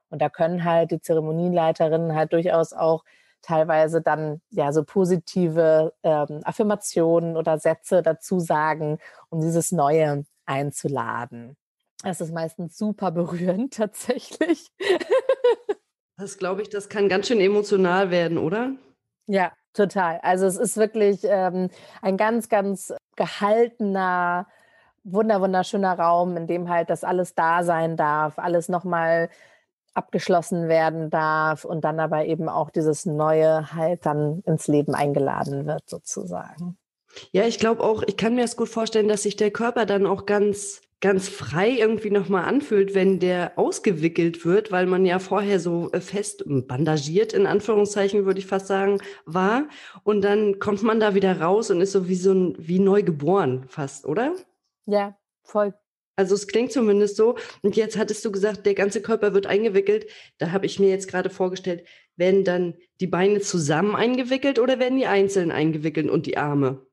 Und 0.10 0.22
da 0.22 0.30
können 0.30 0.64
halt 0.64 0.92
die 0.92 1.02
Zeremonienleiterinnen 1.02 2.16
halt 2.16 2.34
durchaus 2.34 2.74
auch 2.74 3.04
teilweise 3.42 4.02
dann 4.02 4.42
ja 4.50 4.72
so 4.72 4.84
positive 4.84 5.94
ähm, 6.04 6.42
Affirmationen 6.44 7.38
oder 7.38 7.60
Sätze 7.60 8.02
dazu 8.02 8.40
sagen, 8.40 9.00
um 9.30 9.42
dieses 9.42 9.72
Neue 9.72 10.26
einzuladen. 10.46 11.56
Es 12.04 12.22
ist 12.22 12.34
meistens 12.34 12.78
super 12.78 13.12
berührend 13.12 13.74
tatsächlich. 13.78 14.72
Das 16.18 16.38
glaube 16.38 16.62
ich, 16.62 16.70
das 16.70 16.88
kann 16.90 17.10
ganz 17.10 17.28
schön 17.28 17.42
emotional 17.42 18.10
werden, 18.10 18.38
oder? 18.38 18.72
Ja, 19.28 19.52
total. 19.74 20.20
Also 20.22 20.46
es 20.46 20.58
ist 20.58 20.78
wirklich 20.78 21.20
ähm, 21.24 21.70
ein 22.02 22.16
ganz, 22.18 22.48
ganz 22.48 22.94
gehaltener, 23.16 24.48
wunder 25.04 25.42
wunderschöner 25.42 25.98
Raum, 26.00 26.38
in 26.38 26.48
dem 26.48 26.70
halt 26.70 26.90
das 26.90 27.04
alles 27.04 27.36
da 27.36 27.64
sein 27.64 27.98
darf, 27.98 28.40
alles 28.40 28.70
nochmal 28.70 29.30
abgeschlossen 29.94 30.68
werden 30.68 31.10
darf 31.10 31.66
und 31.66 31.82
dann 31.86 32.00
aber 32.00 32.26
eben 32.26 32.50
auch 32.50 32.70
dieses 32.70 33.06
Neue 33.06 33.74
halt 33.74 34.06
dann 34.06 34.42
ins 34.46 34.68
Leben 34.68 34.94
eingeladen 34.94 35.66
wird, 35.66 35.90
sozusagen. 35.90 36.78
Ja, 37.32 37.44
ich 37.46 37.60
glaube 37.60 37.82
auch, 37.82 38.04
ich 38.04 38.18
kann 38.18 38.36
mir 38.36 38.42
das 38.42 38.58
gut 38.58 38.68
vorstellen, 38.70 39.08
dass 39.08 39.24
sich 39.24 39.38
der 39.38 39.52
Körper 39.52 39.86
dann 39.86 40.06
auch 40.06 40.26
ganz 40.26 40.82
ganz 41.06 41.30
frei 41.30 41.70
irgendwie 41.70 42.10
nochmal 42.10 42.46
anfühlt, 42.46 42.96
wenn 42.96 43.20
der 43.20 43.60
ausgewickelt 43.60 44.44
wird, 44.44 44.72
weil 44.72 44.88
man 44.88 45.06
ja 45.06 45.20
vorher 45.20 45.60
so 45.60 45.92
äh, 45.92 46.02
fest 46.02 46.44
bandagiert, 46.48 47.32
in 47.32 47.46
Anführungszeichen 47.46 48.26
würde 48.26 48.40
ich 48.40 48.48
fast 48.48 48.66
sagen, 48.66 48.98
war. 49.28 49.70
Und 50.04 50.24
dann 50.24 50.58
kommt 50.58 50.82
man 50.82 51.00
da 51.00 51.14
wieder 51.14 51.40
raus 51.40 51.70
und 51.70 51.80
ist 51.80 51.92
so 51.92 52.08
wie 52.08 52.16
so 52.16 52.34
ein, 52.34 52.56
wie 52.58 52.80
neu 52.80 53.04
geboren 53.04 53.66
fast, 53.68 54.08
oder? 54.08 54.34
Ja, 54.88 55.16
voll. 55.44 55.76
Also 56.16 56.34
es 56.34 56.48
klingt 56.48 56.72
zumindest 56.72 57.18
so. 57.18 57.36
Und 57.62 57.76
jetzt 57.76 58.00
hattest 58.00 58.26
du 58.26 58.32
gesagt, 58.32 58.66
der 58.66 58.74
ganze 58.74 59.00
Körper 59.00 59.36
wird 59.36 59.46
eingewickelt. 59.46 60.08
Da 60.40 60.52
habe 60.52 60.66
ich 60.66 60.80
mir 60.80 60.90
jetzt 60.90 61.08
gerade 61.08 61.30
vorgestellt, 61.30 61.86
werden 62.16 62.44
dann 62.44 62.74
die 63.00 63.06
Beine 63.06 63.42
zusammen 63.42 63.96
eingewickelt 63.96 64.58
oder 64.58 64.80
werden 64.80 64.98
die 64.98 65.06
einzeln 65.06 65.52
eingewickelt 65.52 66.10
und 66.10 66.26
die 66.26 66.38
Arme? 66.38 66.84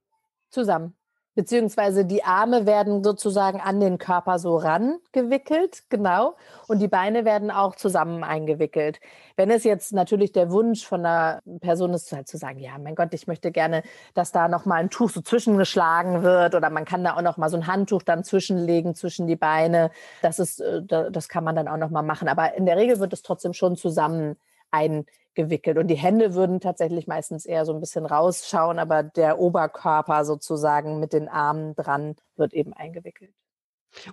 Zusammen. 0.51 0.95
Beziehungsweise 1.35 2.05
die 2.05 2.25
Arme 2.25 2.67
werden 2.67 3.03
sozusagen 3.03 3.59
an 3.61 3.81
den 3.81 3.97
Körper 3.97 4.39
so 4.39 4.57
rangewickelt, 4.57 5.85
genau. 5.89 6.37
Und 6.69 6.81
die 6.81 6.89
Beine 6.89 7.25
werden 7.25 7.51
auch 7.51 7.75
zusammen 7.75 8.23
eingewickelt. 8.23 9.01
Wenn 9.37 9.51
es 9.51 9.65
jetzt 9.65 9.95
natürlich 9.95 10.33
der 10.33 10.51
Wunsch 10.51 10.87
von 10.87 11.07
einer 11.07 11.41
Person 11.61 11.95
ist, 11.95 12.13
halt 12.13 12.29
zu 12.29 12.37
sagen, 12.37 12.59
ja, 12.59 12.77
mein 12.79 12.95
Gott, 12.95 13.15
ich 13.15 13.27
möchte 13.27 13.51
gerne, 13.51 13.83
dass 14.13 14.31
da 14.33 14.47
nochmal 14.47 14.81
ein 14.81 14.91
Tuch 14.91 15.09
so 15.09 15.23
zwischengeschlagen 15.23 16.23
wird 16.23 16.55
oder 16.55 16.69
man 16.69 16.85
kann 16.85 17.03
da 17.03 17.17
auch 17.17 17.23
nochmal 17.23 17.49
so 17.49 17.57
ein 17.57 17.67
Handtuch 17.67 18.03
dann 18.03 18.25
zwischenlegen 18.25 18.95
zwischen 18.95 19.27
die 19.27 19.37
Beine. 19.37 19.91
Das 20.21 20.39
ist, 20.39 20.61
äh, 20.61 20.83
das 20.85 21.29
kann 21.31 21.45
man 21.45 21.57
dann 21.57 21.69
auch 21.69 21.79
nochmal 21.79 22.03
machen. 22.03 22.29
Aber 22.29 22.55
in 22.55 22.67
der 22.67 22.77
Regel 22.77 23.01
wird 23.01 23.15
es 23.15 23.23
trotzdem 23.23 23.55
schon 23.55 23.77
zusammen 23.77 24.37
eingewickelt 24.73 25.23
gewickelt. 25.35 25.79
Und 25.79 25.89
die 25.89 25.97
Hände 25.97 26.35
würden 26.35 26.61
tatsächlich 26.61 27.07
meistens 27.07 27.47
eher 27.47 27.65
so 27.65 27.73
ein 27.73 27.81
bisschen 27.81 28.07
rausschauen, 28.07 28.79
aber 28.79 29.03
der 29.03 29.39
Oberkörper 29.39 30.25
sozusagen 30.25 31.01
mit 31.01 31.13
den 31.13 31.29
Armen 31.29 31.75
dran 31.75 32.17
wird 32.37 32.53
eben 32.53 32.73
eingewickelt. 32.73 33.33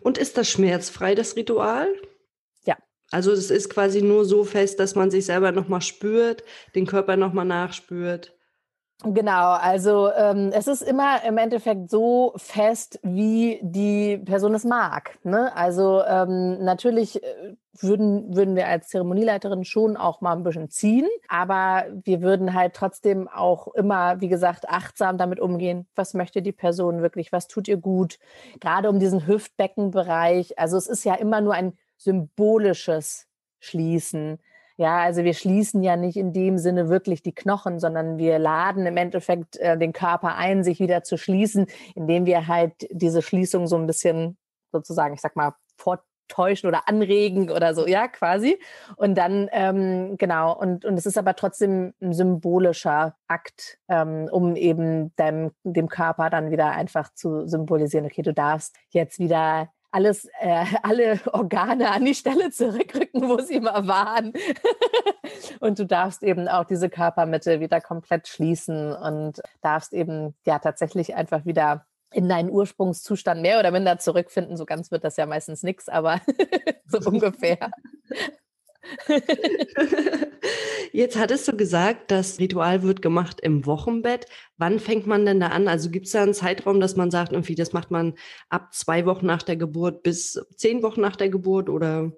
Und 0.01 0.17
ist 0.17 0.37
das 0.37 0.49
schmerzfrei, 0.49 1.15
das 1.15 1.35
Ritual? 1.35 1.87
Ja. 2.65 2.77
Also 3.11 3.31
es 3.31 3.49
ist 3.49 3.69
quasi 3.69 4.01
nur 4.01 4.25
so 4.25 4.43
fest, 4.43 4.79
dass 4.79 4.95
man 4.95 5.09
sich 5.11 5.25
selber 5.25 5.51
nochmal 5.51 5.81
spürt, 5.81 6.43
den 6.75 6.85
Körper 6.85 7.17
nochmal 7.17 7.45
nachspürt. 7.45 8.35
Genau, 9.05 9.51
also 9.53 10.11
ähm, 10.11 10.51
es 10.53 10.67
ist 10.67 10.81
immer 10.81 11.23
im 11.23 11.37
Endeffekt 11.37 11.89
so 11.89 12.33
fest, 12.35 12.99
wie 13.01 13.61
die 13.63 14.17
Person 14.17 14.53
es 14.53 14.65
mag. 14.65 15.17
Ne? 15.23 15.55
Also 15.55 16.03
ähm, 16.03 16.61
natürlich 16.65 17.23
äh, 17.23 17.55
würden, 17.79 18.35
würden 18.35 18.57
wir 18.57 18.67
als 18.67 18.89
Zeremonieleiterin 18.89 19.63
schon 19.63 19.95
auch 19.95 20.19
mal 20.19 20.35
ein 20.35 20.43
bisschen 20.43 20.69
ziehen, 20.69 21.07
aber 21.29 21.85
wir 22.03 22.21
würden 22.21 22.53
halt 22.53 22.73
trotzdem 22.73 23.29
auch 23.29 23.69
immer, 23.69 24.19
wie 24.19 24.27
gesagt, 24.27 24.67
achtsam 24.67 25.17
damit 25.17 25.39
umgehen, 25.39 25.87
was 25.95 26.13
möchte 26.13 26.41
die 26.41 26.51
Person 26.51 27.01
wirklich, 27.01 27.31
was 27.31 27.47
tut 27.47 27.69
ihr 27.69 27.77
gut, 27.77 28.19
gerade 28.59 28.89
um 28.89 28.99
diesen 28.99 29.25
Hüftbeckenbereich. 29.25 30.59
Also 30.59 30.75
es 30.75 30.87
ist 30.87 31.05
ja 31.05 31.15
immer 31.15 31.39
nur 31.39 31.53
ein 31.53 31.77
symbolisches 31.95 33.27
Schließen. 33.61 34.39
Ja, 34.79 34.99
also 34.99 35.25
wir 35.25 35.33
schließen 35.33 35.83
ja 35.83 35.97
nicht 35.97 36.15
in 36.15 36.31
dem 36.31 36.57
Sinne 36.57 36.87
wirklich 36.87 37.21
die 37.21 37.35
Knochen, 37.35 37.81
sondern 37.81 38.17
wir 38.17 38.39
laden 38.39 38.85
im 38.85 38.95
Endeffekt 38.95 39.57
äh, 39.57 39.77
den 39.77 39.91
Körper 39.91 40.35
ein, 40.37 40.63
sich 40.63 40.79
wieder 40.79 41.03
zu 41.03 41.17
schließen, 41.17 41.67
indem 41.95 42.25
wir 42.25 42.47
halt 42.47 42.87
diese 42.89 43.21
Schließung 43.21 43.67
so 43.67 43.75
ein 43.75 43.87
bisschen 43.87 44.37
sozusagen, 44.71 45.13
ich 45.13 45.19
sag 45.19 45.35
mal, 45.35 45.53
vortäuschen 45.75 46.69
oder 46.69 46.87
anregen 46.87 47.49
oder 47.51 47.73
so, 47.75 47.87
ja, 47.87 48.07
quasi. 48.07 48.57
Und 48.95 49.17
dann, 49.17 49.49
ähm, 49.51 50.17
genau, 50.17 50.57
und, 50.57 50.85
und 50.85 50.97
es 50.97 51.05
ist 51.05 51.17
aber 51.17 51.35
trotzdem 51.35 51.93
ein 52.01 52.13
symbolischer 52.13 53.17
Akt, 53.27 53.79
ähm, 53.89 54.29
um 54.31 54.55
eben 54.55 55.13
dem, 55.17 55.51
dem 55.65 55.89
Körper 55.89 56.29
dann 56.29 56.51
wieder 56.51 56.71
einfach 56.71 57.13
zu 57.13 57.49
symbolisieren, 57.49 58.05
okay, 58.05 58.21
du 58.21 58.33
darfst 58.33 58.77
jetzt 58.91 59.19
wieder 59.19 59.67
alles, 59.91 60.25
äh, 60.39 60.65
alle 60.83 61.19
Organe 61.31 61.91
an 61.91 62.05
die 62.05 62.15
Stelle 62.15 62.51
zurückrücken, 62.51 63.27
wo 63.27 63.39
sie 63.39 63.59
mal 63.59 63.87
waren. 63.87 64.33
und 65.59 65.79
du 65.79 65.85
darfst 65.85 66.23
eben 66.23 66.47
auch 66.47 66.65
diese 66.65 66.89
Körpermitte 66.89 67.59
wieder 67.59 67.81
komplett 67.81 68.27
schließen 68.27 68.93
und 68.93 69.41
darfst 69.61 69.93
eben 69.93 70.35
ja 70.45 70.59
tatsächlich 70.59 71.15
einfach 71.15 71.45
wieder 71.45 71.85
in 72.11 72.27
deinen 72.27 72.49
Ursprungszustand 72.49 73.41
mehr 73.41 73.59
oder 73.59 73.71
minder 73.71 73.99
zurückfinden. 73.99 74.57
So 74.57 74.65
ganz 74.65 74.91
wird 74.91 75.03
das 75.03 75.17
ja 75.17 75.25
meistens 75.25 75.63
nichts, 75.63 75.89
aber 75.89 76.19
so 76.85 76.99
ungefähr. 77.07 77.71
Jetzt 80.91 81.17
hattest 81.17 81.47
du 81.47 81.55
gesagt, 81.55 82.11
das 82.11 82.39
Ritual 82.39 82.83
wird 82.83 83.01
gemacht 83.01 83.39
im 83.41 83.65
Wochenbett. 83.65 84.25
Wann 84.57 84.79
fängt 84.79 85.05
man 85.07 85.25
denn 85.25 85.39
da 85.39 85.47
an? 85.47 85.67
Also 85.67 85.89
gibt 85.89 86.05
es 86.07 86.13
da 86.13 86.23
einen 86.23 86.33
Zeitraum, 86.33 86.79
dass 86.79 86.95
man 86.95 87.11
sagt, 87.11 87.31
irgendwie, 87.31 87.55
das 87.55 87.73
macht 87.73 87.91
man 87.91 88.15
ab 88.49 88.73
zwei 88.73 89.05
Wochen 89.05 89.25
nach 89.25 89.43
der 89.43 89.57
Geburt 89.57 90.03
bis 90.03 90.43
zehn 90.55 90.81
Wochen 90.83 91.01
nach 91.01 91.15
der 91.15 91.29
Geburt 91.29 91.69
oder? 91.69 92.11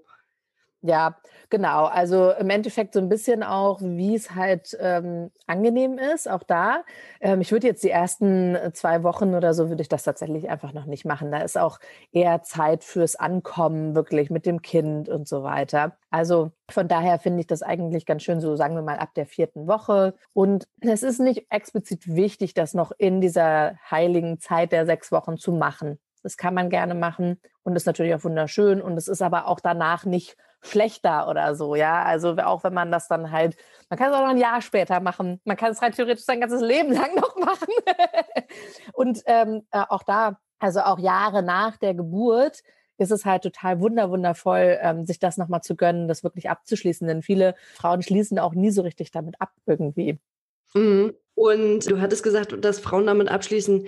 Ja, 0.84 1.16
genau. 1.52 1.86
Also 1.86 2.32
im 2.32 2.50
Endeffekt 2.50 2.94
so 2.96 3.00
ein 3.00 3.08
bisschen 3.08 3.44
auch, 3.44 3.80
wie 3.82 4.16
es 4.16 4.34
halt 4.34 4.76
ähm, 4.80 5.30
angenehm 5.46 6.00
ist, 6.00 6.28
auch 6.28 6.42
da. 6.42 6.84
Ähm, 7.20 7.40
ich 7.42 7.52
würde 7.52 7.68
jetzt 7.68 7.84
die 7.84 7.92
ersten 7.92 8.58
zwei 8.74 9.04
Wochen 9.04 9.36
oder 9.36 9.54
so, 9.54 9.70
würde 9.70 9.84
ich 9.84 9.90
das 9.90 10.02
tatsächlich 10.02 10.50
einfach 10.50 10.74
noch 10.74 10.86
nicht 10.88 11.06
machen. 11.06 11.32
Da 11.32 11.38
ist 11.42 11.56
auch 11.56 11.80
eher 12.12 12.42
Zeit 12.42 12.84
fürs 12.84 13.16
Ankommen 13.16 13.94
wirklich 13.94 14.32
mit 14.32 14.48
dem 14.48 14.64
Kind 14.64 15.08
und 15.08 15.28
so 15.28 15.44
weiter. 15.44 15.96
Also 16.10 16.52
von 16.72 16.88
daher 16.88 17.20
finde 17.20 17.42
ich 17.42 17.48
das 17.48 17.62
eigentlich 17.62 18.08
ganz 18.08 18.24
schön, 18.24 18.42
so 18.42 18.56
sagen 18.56 18.74
wir 18.74 18.82
mal 18.82 18.98
ab 18.98 19.14
der 19.14 19.28
vierten 19.28 19.68
Woche. 19.68 20.16
Und 20.34 20.68
es 20.80 21.04
ist 21.04 21.20
nicht 21.20 21.46
explizit 21.52 22.08
wichtig, 22.16 22.56
das 22.56 22.74
noch 22.74 22.92
in 22.98 23.22
dieser 23.22 23.76
heiligen 23.92 24.40
Zeit 24.40 24.72
der 24.72 24.88
sechs 24.88 25.12
Wochen 25.12 25.38
zu 25.38 25.52
machen. 25.52 26.00
Das 26.24 26.38
kann 26.38 26.54
man 26.54 26.70
gerne 26.70 26.96
machen 26.96 27.40
und 27.64 27.76
ist 27.76 27.86
natürlich 27.86 28.14
auch 28.16 28.24
wunderschön 28.24 28.82
und 28.82 28.98
es 28.98 29.08
ist 29.08 29.22
aber 29.22 29.48
auch 29.48 29.60
danach 29.60 30.06
nicht 30.06 30.38
schlechter 30.62 31.28
oder 31.28 31.56
so, 31.56 31.76
ja. 31.76 32.04
Also 32.04 32.36
auch 32.38 32.64
wenn 32.64 32.74
man 32.74 32.92
das 32.92 33.08
dann 33.08 33.32
halt, 33.32 33.56
man 33.90 33.98
kann 33.98 34.12
es 34.12 34.16
auch 34.16 34.22
noch 34.22 34.30
ein 34.30 34.38
Jahr 34.38 34.62
später 34.62 35.00
machen, 35.00 35.42
man 35.44 35.58
kann 35.58 35.72
es 35.72 35.82
rein 35.82 35.92
theoretisch 35.92 36.26
sein 36.26 36.42
ganzes 36.42 36.62
Leben 36.62 36.92
lang 36.94 37.16
noch 37.16 37.36
machen. 37.38 37.74
und 38.94 39.22
ähm, 39.26 39.64
äh, 39.72 39.84
auch 39.90 40.04
da, 40.04 40.40
also 40.60 40.82
auch 40.82 41.00
Jahre 41.00 41.44
nach 41.44 41.78
der 41.78 41.94
Geburt, 41.94 42.62
ist 42.98 43.12
es 43.12 43.26
halt 43.26 43.42
total 43.42 43.80
wunder 43.80 44.12
wundervoll, 44.12 44.78
ähm, 44.80 45.06
sich 45.06 45.18
das 45.18 45.38
nochmal 45.38 45.62
zu 45.62 45.76
gönnen, 45.76 46.08
das 46.08 46.24
wirklich 46.24 46.50
abzuschließen. 46.50 47.08
Denn 47.08 47.24
viele 47.24 47.56
Frauen 47.74 48.04
schließen 48.04 48.38
auch 48.38 48.54
nie 48.54 48.70
so 48.70 48.84
richtig 48.84 49.10
damit 49.10 49.42
ab 49.42 49.52
irgendwie. 49.66 50.20
Mhm. 50.76 51.14
Und 51.34 51.90
du 51.90 52.00
hattest 52.00 52.22
gesagt, 52.22 52.56
dass 52.64 52.80
Frauen 52.80 53.08
damit 53.08 53.30
abschließen. 53.30 53.88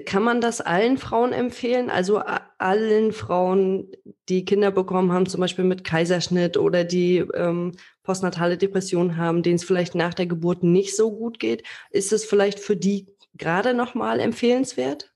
Kann 0.00 0.22
man 0.22 0.40
das 0.40 0.60
allen 0.60 0.96
Frauen 0.96 1.32
empfehlen? 1.32 1.90
Also 1.90 2.22
allen 2.58 3.12
Frauen, 3.12 3.90
die 4.28 4.44
Kinder 4.44 4.70
bekommen 4.70 5.12
haben, 5.12 5.26
zum 5.26 5.40
Beispiel 5.40 5.64
mit 5.64 5.84
Kaiserschnitt 5.84 6.56
oder 6.56 6.84
die 6.84 7.18
ähm, 7.18 7.72
postnatale 8.02 8.56
Depression 8.56 9.16
haben, 9.16 9.42
denen 9.42 9.56
es 9.56 9.64
vielleicht 9.64 9.94
nach 9.94 10.14
der 10.14 10.26
Geburt 10.26 10.62
nicht 10.62 10.96
so 10.96 11.12
gut 11.12 11.38
geht, 11.38 11.62
ist 11.90 12.12
es 12.12 12.24
vielleicht 12.24 12.58
für 12.58 12.76
die 12.76 13.06
gerade 13.34 13.74
nochmal 13.74 14.20
empfehlenswert? 14.20 15.12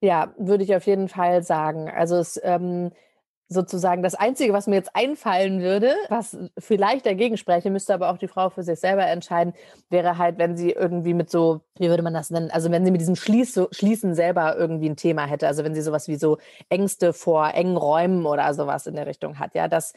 Ja, 0.00 0.34
würde 0.36 0.64
ich 0.64 0.74
auf 0.74 0.86
jeden 0.86 1.08
Fall 1.08 1.42
sagen. 1.42 1.88
Also 1.88 2.16
es 2.16 2.40
ähm, 2.42 2.90
sozusagen 3.48 4.02
das 4.02 4.14
Einzige, 4.14 4.52
was 4.52 4.66
mir 4.66 4.74
jetzt 4.74 4.94
einfallen 4.94 5.60
würde, 5.60 5.94
was 6.08 6.36
vielleicht 6.58 7.06
dagegen 7.06 7.36
spreche, 7.36 7.70
müsste 7.70 7.94
aber 7.94 8.10
auch 8.10 8.18
die 8.18 8.26
Frau 8.26 8.50
für 8.50 8.62
sich 8.62 8.80
selber 8.80 9.06
entscheiden, 9.06 9.54
wäre 9.88 10.18
halt, 10.18 10.38
wenn 10.38 10.56
sie 10.56 10.72
irgendwie 10.72 11.14
mit 11.14 11.30
so, 11.30 11.60
wie 11.78 11.88
würde 11.88 12.02
man 12.02 12.14
das 12.14 12.30
nennen, 12.30 12.50
also 12.50 12.70
wenn 12.70 12.84
sie 12.84 12.90
mit 12.90 13.00
diesem 13.00 13.16
Schließ, 13.16 13.68
Schließen 13.70 14.14
selber 14.14 14.56
irgendwie 14.56 14.88
ein 14.88 14.96
Thema 14.96 15.26
hätte, 15.26 15.46
also 15.46 15.62
wenn 15.62 15.74
sie 15.74 15.82
sowas 15.82 16.08
wie 16.08 16.16
so 16.16 16.38
Ängste 16.70 17.12
vor 17.12 17.54
engen 17.54 17.76
Räumen 17.76 18.26
oder 18.26 18.52
sowas 18.52 18.86
in 18.86 18.96
der 18.96 19.06
Richtung 19.06 19.38
hat, 19.38 19.54
ja, 19.54 19.68
das 19.68 19.92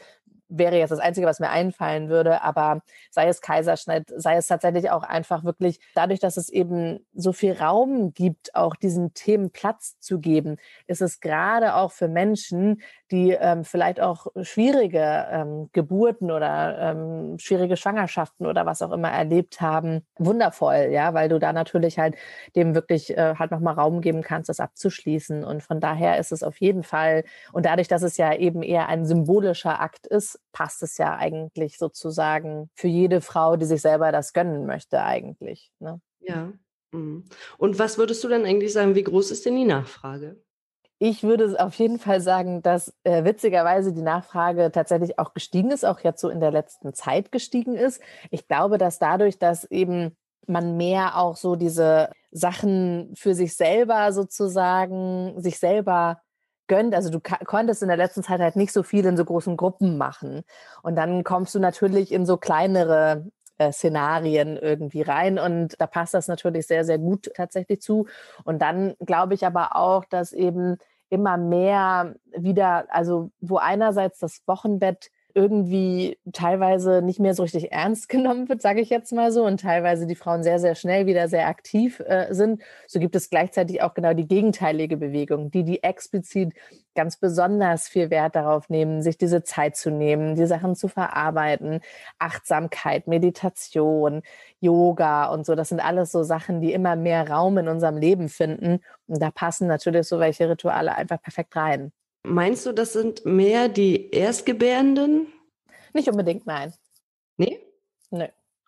wäre 0.50 0.76
jetzt 0.76 0.90
das 0.90 0.98
Einzige, 0.98 1.26
was 1.26 1.40
mir 1.40 1.48
einfallen 1.48 2.08
würde. 2.08 2.42
Aber 2.42 2.82
sei 3.10 3.28
es 3.28 3.40
Kaiserschnitt, 3.40 4.12
sei 4.14 4.36
es 4.36 4.48
tatsächlich 4.48 4.90
auch 4.90 5.04
einfach 5.04 5.44
wirklich 5.44 5.80
dadurch, 5.94 6.20
dass 6.20 6.36
es 6.36 6.48
eben 6.48 7.06
so 7.14 7.32
viel 7.32 7.52
Raum 7.52 8.12
gibt, 8.12 8.54
auch 8.54 8.74
diesen 8.76 9.14
Themen 9.14 9.50
Platz 9.50 9.98
zu 10.00 10.18
geben, 10.18 10.56
ist 10.86 11.02
es 11.02 11.20
gerade 11.20 11.74
auch 11.76 11.92
für 11.92 12.08
Menschen, 12.08 12.82
die 13.10 13.32
ähm, 13.32 13.64
vielleicht 13.64 14.00
auch 14.00 14.26
schwierige 14.42 15.26
ähm, 15.30 15.68
Geburten 15.72 16.30
oder 16.30 16.78
ähm, 16.78 17.38
schwierige 17.38 17.76
Schwangerschaften 17.76 18.46
oder 18.46 18.66
was 18.66 18.82
auch 18.82 18.92
immer 18.92 19.10
erlebt 19.10 19.60
haben, 19.60 20.06
wundervoll, 20.18 20.88
ja, 20.90 21.14
weil 21.14 21.28
du 21.28 21.38
da 21.38 21.52
natürlich 21.52 21.98
halt 21.98 22.14
dem 22.56 22.74
wirklich 22.74 23.16
äh, 23.16 23.34
halt 23.38 23.50
nochmal 23.50 23.74
Raum 23.74 24.00
geben 24.00 24.22
kannst, 24.22 24.48
das 24.48 24.60
abzuschließen. 24.60 25.44
Und 25.44 25.62
von 25.62 25.80
daher 25.80 26.18
ist 26.18 26.32
es 26.32 26.42
auf 26.42 26.58
jeden 26.58 26.82
Fall, 26.82 27.24
und 27.52 27.66
dadurch, 27.66 27.88
dass 27.88 28.02
es 28.02 28.16
ja 28.16 28.34
eben 28.34 28.62
eher 28.62 28.88
ein 28.88 29.04
symbolischer 29.04 29.80
Akt 29.80 30.06
ist, 30.06 30.38
passt 30.52 30.82
es 30.82 30.98
ja 30.98 31.16
eigentlich 31.16 31.78
sozusagen 31.78 32.70
für 32.74 32.88
jede 32.88 33.20
Frau, 33.20 33.56
die 33.56 33.66
sich 33.66 33.82
selber 33.82 34.12
das 34.12 34.32
gönnen 34.32 34.66
möchte, 34.66 35.02
eigentlich. 35.02 35.72
Ne? 35.80 36.00
Ja. 36.20 36.52
Mhm. 36.92 37.24
Und 37.58 37.78
was 37.78 37.98
würdest 37.98 38.22
du 38.24 38.28
dann 38.28 38.44
eigentlich 38.44 38.72
sagen, 38.72 38.94
wie 38.94 39.04
groß 39.04 39.30
ist 39.30 39.46
denn 39.46 39.56
die 39.56 39.64
Nachfrage? 39.64 40.36
Ich 41.02 41.22
würde 41.22 41.56
auf 41.58 41.74
jeden 41.76 41.98
Fall 41.98 42.20
sagen, 42.20 42.60
dass 42.60 42.92
äh, 43.04 43.24
witzigerweise 43.24 43.94
die 43.94 44.02
Nachfrage 44.02 44.70
tatsächlich 44.70 45.18
auch 45.18 45.32
gestiegen 45.32 45.70
ist, 45.70 45.82
auch 45.82 46.00
jetzt 46.00 46.20
so 46.20 46.28
in 46.28 46.40
der 46.40 46.50
letzten 46.50 46.92
Zeit 46.92 47.32
gestiegen 47.32 47.74
ist. 47.74 48.02
Ich 48.30 48.46
glaube, 48.46 48.76
dass 48.76 48.98
dadurch, 48.98 49.38
dass 49.38 49.64
eben 49.64 50.14
man 50.46 50.76
mehr 50.76 51.16
auch 51.16 51.36
so 51.38 51.56
diese 51.56 52.10
Sachen 52.32 53.14
für 53.16 53.34
sich 53.34 53.56
selber 53.56 54.12
sozusagen, 54.12 55.40
sich 55.40 55.58
selber 55.58 56.20
gönnt. 56.66 56.94
Also 56.94 57.08
du 57.08 57.18
konntest 57.20 57.80
in 57.80 57.88
der 57.88 57.96
letzten 57.96 58.22
Zeit 58.22 58.40
halt 58.40 58.56
nicht 58.56 58.72
so 58.72 58.82
viel 58.82 59.06
in 59.06 59.16
so 59.16 59.24
großen 59.24 59.56
Gruppen 59.56 59.96
machen. 59.96 60.42
Und 60.82 60.96
dann 60.96 61.24
kommst 61.24 61.54
du 61.54 61.60
natürlich 61.60 62.12
in 62.12 62.26
so 62.26 62.36
kleinere 62.36 63.24
äh, 63.56 63.72
Szenarien 63.72 64.56
irgendwie 64.56 65.02
rein. 65.02 65.38
Und 65.38 65.80
da 65.80 65.86
passt 65.86 66.12
das 66.12 66.28
natürlich 66.28 66.66
sehr, 66.66 66.84
sehr 66.84 66.98
gut 66.98 67.30
tatsächlich 67.34 67.80
zu. 67.80 68.06
Und 68.44 68.60
dann 68.60 68.94
glaube 69.00 69.32
ich 69.32 69.46
aber 69.46 69.76
auch, 69.76 70.04
dass 70.04 70.32
eben 70.32 70.76
immer 71.10 71.36
mehr 71.36 72.14
wieder, 72.36 72.86
also 72.88 73.30
wo 73.40 73.58
einerseits 73.58 74.20
das 74.20 74.42
Wochenbett 74.46 75.10
irgendwie 75.34 76.18
teilweise 76.32 77.02
nicht 77.02 77.20
mehr 77.20 77.34
so 77.34 77.42
richtig 77.42 77.72
ernst 77.72 78.08
genommen 78.10 78.48
wird, 78.48 78.62
sage 78.62 78.80
ich 78.80 78.90
jetzt 78.90 79.12
mal 79.12 79.32
so, 79.32 79.44
und 79.44 79.60
teilweise 79.60 80.06
die 80.06 80.14
Frauen 80.14 80.42
sehr, 80.42 80.58
sehr 80.58 80.74
schnell 80.74 81.06
wieder 81.06 81.28
sehr 81.28 81.48
aktiv 81.48 82.00
äh, 82.00 82.32
sind, 82.32 82.62
so 82.86 83.00
gibt 83.00 83.14
es 83.16 83.30
gleichzeitig 83.30 83.82
auch 83.82 83.94
genau 83.94 84.14
die 84.14 84.28
gegenteilige 84.28 84.96
Bewegung, 84.96 85.50
die, 85.50 85.64
die 85.64 85.82
explizit 85.82 86.54
ganz 86.94 87.16
besonders 87.16 87.88
viel 87.88 88.10
Wert 88.10 88.36
darauf 88.36 88.68
nehmen, 88.68 89.02
sich 89.02 89.16
diese 89.16 89.42
Zeit 89.42 89.76
zu 89.76 89.90
nehmen, 89.90 90.34
die 90.34 90.46
Sachen 90.46 90.74
zu 90.74 90.88
verarbeiten, 90.88 91.80
Achtsamkeit, 92.18 93.06
Meditation, 93.06 94.22
Yoga 94.60 95.26
und 95.26 95.46
so. 95.46 95.54
Das 95.54 95.68
sind 95.68 95.80
alles 95.80 96.12
so 96.12 96.22
Sachen, 96.22 96.60
die 96.60 96.72
immer 96.72 96.96
mehr 96.96 97.28
Raum 97.28 97.58
in 97.58 97.68
unserem 97.68 97.96
Leben 97.96 98.28
finden. 98.28 98.80
Und 99.06 99.22
da 99.22 99.30
passen 99.30 99.66
natürlich 99.68 100.06
so 100.08 100.18
welche 100.18 100.48
Rituale 100.48 100.94
einfach 100.94 101.22
perfekt 101.22 101.56
rein. 101.56 101.92
Meinst 102.22 102.66
du, 102.66 102.72
das 102.72 102.92
sind 102.92 103.24
mehr 103.24 103.68
die 103.68 104.10
Erstgebärenden? 104.10 105.28
Nicht 105.94 106.08
unbedingt, 106.08 106.46
nein. 106.46 106.72
Nee? 107.36 107.60
Nö. 108.10 108.26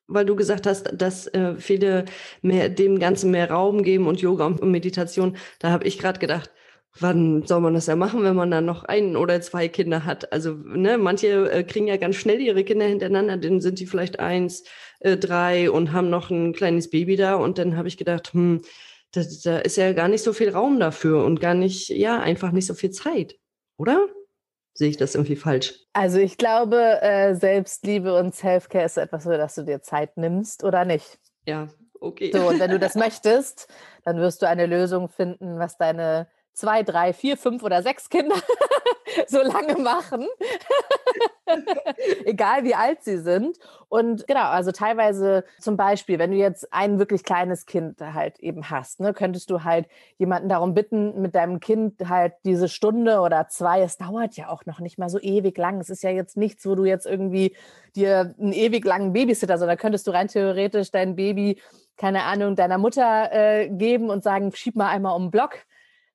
Weil 0.09 0.25
du 0.25 0.37
gesagt 0.37 0.67
hast, 0.67 0.91
dass 0.93 1.27
äh, 1.29 1.57
viele 1.57 2.07
mehr, 2.41 2.69
dem 2.69 2.99
Ganzen 2.99 3.31
mehr 3.31 3.51
Raum 3.51 3.83
geben 3.83 4.07
und 4.07 4.21
Yoga 4.21 4.47
und 4.47 4.63
Meditation. 4.63 5.37
Da 5.59 5.71
habe 5.71 5.87
ich 5.87 5.99
gerade 5.99 6.19
gedacht, 6.19 6.51
wann 6.99 7.47
soll 7.47 7.61
man 7.61 7.75
das 7.75 7.87
ja 7.87 7.97
machen, 7.97 8.23
wenn 8.23 8.37
man 8.37 8.51
dann 8.51 8.65
noch 8.65 8.85
ein 8.85 9.17
oder 9.17 9.41
zwei 9.41 9.69
Kinder 9.69 10.05
hat? 10.05 10.33
Also, 10.33 10.55
ne, 10.55 10.99
manche 10.99 11.51
äh, 11.51 11.65
kriegen 11.65 11.87
ja 11.87 11.97
ganz 11.97 12.17
schnell 12.17 12.41
ihre 12.41 12.65
Kinder 12.65 12.87
hintereinander, 12.87 13.37
dann 13.37 13.61
sind 13.61 13.81
die 13.81 13.87
vielleicht 13.87 14.21
eins, 14.21 14.65
äh, 15.01 15.17
drei 15.17 15.71
und 15.71 15.93
haben 15.93 16.11
noch 16.11 16.31
ein 16.31 16.53
kleines 16.53 16.91
Baby 16.91 17.17
da. 17.17 17.35
Und 17.37 17.59
dann 17.59 17.77
habe 17.77 17.89
ich 17.89 17.97
gedacht, 17.97 18.33
hm, 18.35 18.63
da, 19.13 19.23
da 19.45 19.59
ist 19.59 19.77
ja 19.77 19.93
gar 19.93 20.09
nicht 20.09 20.23
so 20.23 20.33
viel 20.33 20.51
Raum 20.51 20.81
dafür 20.81 21.25
und 21.25 21.41
gar 21.41 21.55
nicht, 21.55 21.89
ja, 21.91 22.21
einfach 22.21 22.53
nicht 22.53 22.67
so 22.67 22.75
viel 22.75 22.91
Zeit. 22.91 23.37
Oder? 23.83 24.07
Sehe 24.75 24.89
ich 24.91 24.97
das 24.97 25.17
irgendwie 25.17 25.35
falsch? 25.35 25.75
Also 25.93 26.19
ich 26.19 26.39
glaube, 26.39 27.03
äh, 27.03 27.35
Selbstliebe 27.35 28.17
und 28.17 28.33
Selfcare 28.33 28.85
ist 28.85 28.97
etwas, 28.97 29.25
für 29.25 29.37
das 29.37 29.57
du 29.57 29.65
dir 29.65 29.83
Zeit 29.83 30.17
nimmst 30.17 30.63
oder 30.63 30.85
nicht. 30.85 31.19
Ja, 31.47 31.67
okay. 31.99 32.31
So, 32.33 32.49
und 32.49 32.61
wenn 32.61 32.71
du 32.71 32.79
das 32.79 32.95
möchtest, 33.07 33.67
dann 34.05 34.19
wirst 34.19 34.41
du 34.41 34.47
eine 34.47 34.67
Lösung 34.67 35.09
finden, 35.09 35.59
was 35.59 35.79
deine 35.79 36.29
zwei, 36.53 36.85
drei, 36.85 37.13
vier, 37.13 37.37
fünf 37.37 37.65
oder 37.65 37.83
sechs 37.83 38.09
Kinder 38.09 38.37
so 39.27 39.43
lange 39.43 39.77
machen. 39.79 40.27
Egal 42.25 42.65
wie 42.65 42.75
alt 42.75 43.03
sie 43.03 43.19
sind. 43.19 43.59
Und 43.89 44.27
genau, 44.27 44.45
also 44.45 44.73
teilweise 44.73 45.45
zum 45.61 45.77
Beispiel, 45.77 46.19
wenn 46.19 46.31
du 46.31 46.37
jetzt 46.37 46.73
ein 46.73 46.99
wirklich 46.99 47.25
kleines 47.25 47.67
Kind 47.67 48.01
halt 48.01 48.39
eben 48.39 48.71
hast, 48.71 49.01
ne, 49.01 49.13
könntest 49.13 49.51
du 49.51 49.65
halt 49.65 49.87
jemanden 50.19 50.49
darum 50.49 50.75
bitten, 50.75 51.21
mit 51.21 51.35
deinem 51.35 51.61
Kind 51.61 52.09
halt 52.09 52.35
diese 52.45 52.69
Stunde 52.69 53.21
oder 53.21 53.49
zwei, 53.49 53.83
es 53.83 53.99
dauert 53.99 54.37
ja 54.37 54.49
auch 54.49 54.65
noch 54.67 54.81
nicht 54.81 54.99
mal 54.99 55.11
so 55.11 55.21
ewig 55.21 55.59
lang. 55.59 55.81
Es 55.81 55.91
ist 55.91 56.03
ja 56.03 56.11
jetzt 56.11 56.37
nichts, 56.37 56.67
wo 56.67 56.75
du 56.75 56.85
jetzt 56.85 57.07
irgendwie 57.07 57.55
dir 57.95 58.35
einen 58.39 58.53
ewig 58.53 58.85
langen 58.85 59.13
Babysitter, 59.13 59.59
sondern 59.59 59.77
könntest 59.77 60.07
du 60.07 60.13
rein 60.13 60.29
theoretisch 60.29 60.91
dein 60.91 61.17
Baby 61.17 61.61
keine 61.97 62.25
Ahnung, 62.25 62.57
deiner 62.57 62.79
Mutter 62.79 63.31
äh, 63.33 63.69
geben 63.69 64.11
und 64.11 64.25
sagen, 64.25 64.51
schieb 64.53 64.77
mal 64.77 64.89
einmal 64.89 65.15
um 65.15 65.27
den 65.27 65.31
Block 65.31 65.59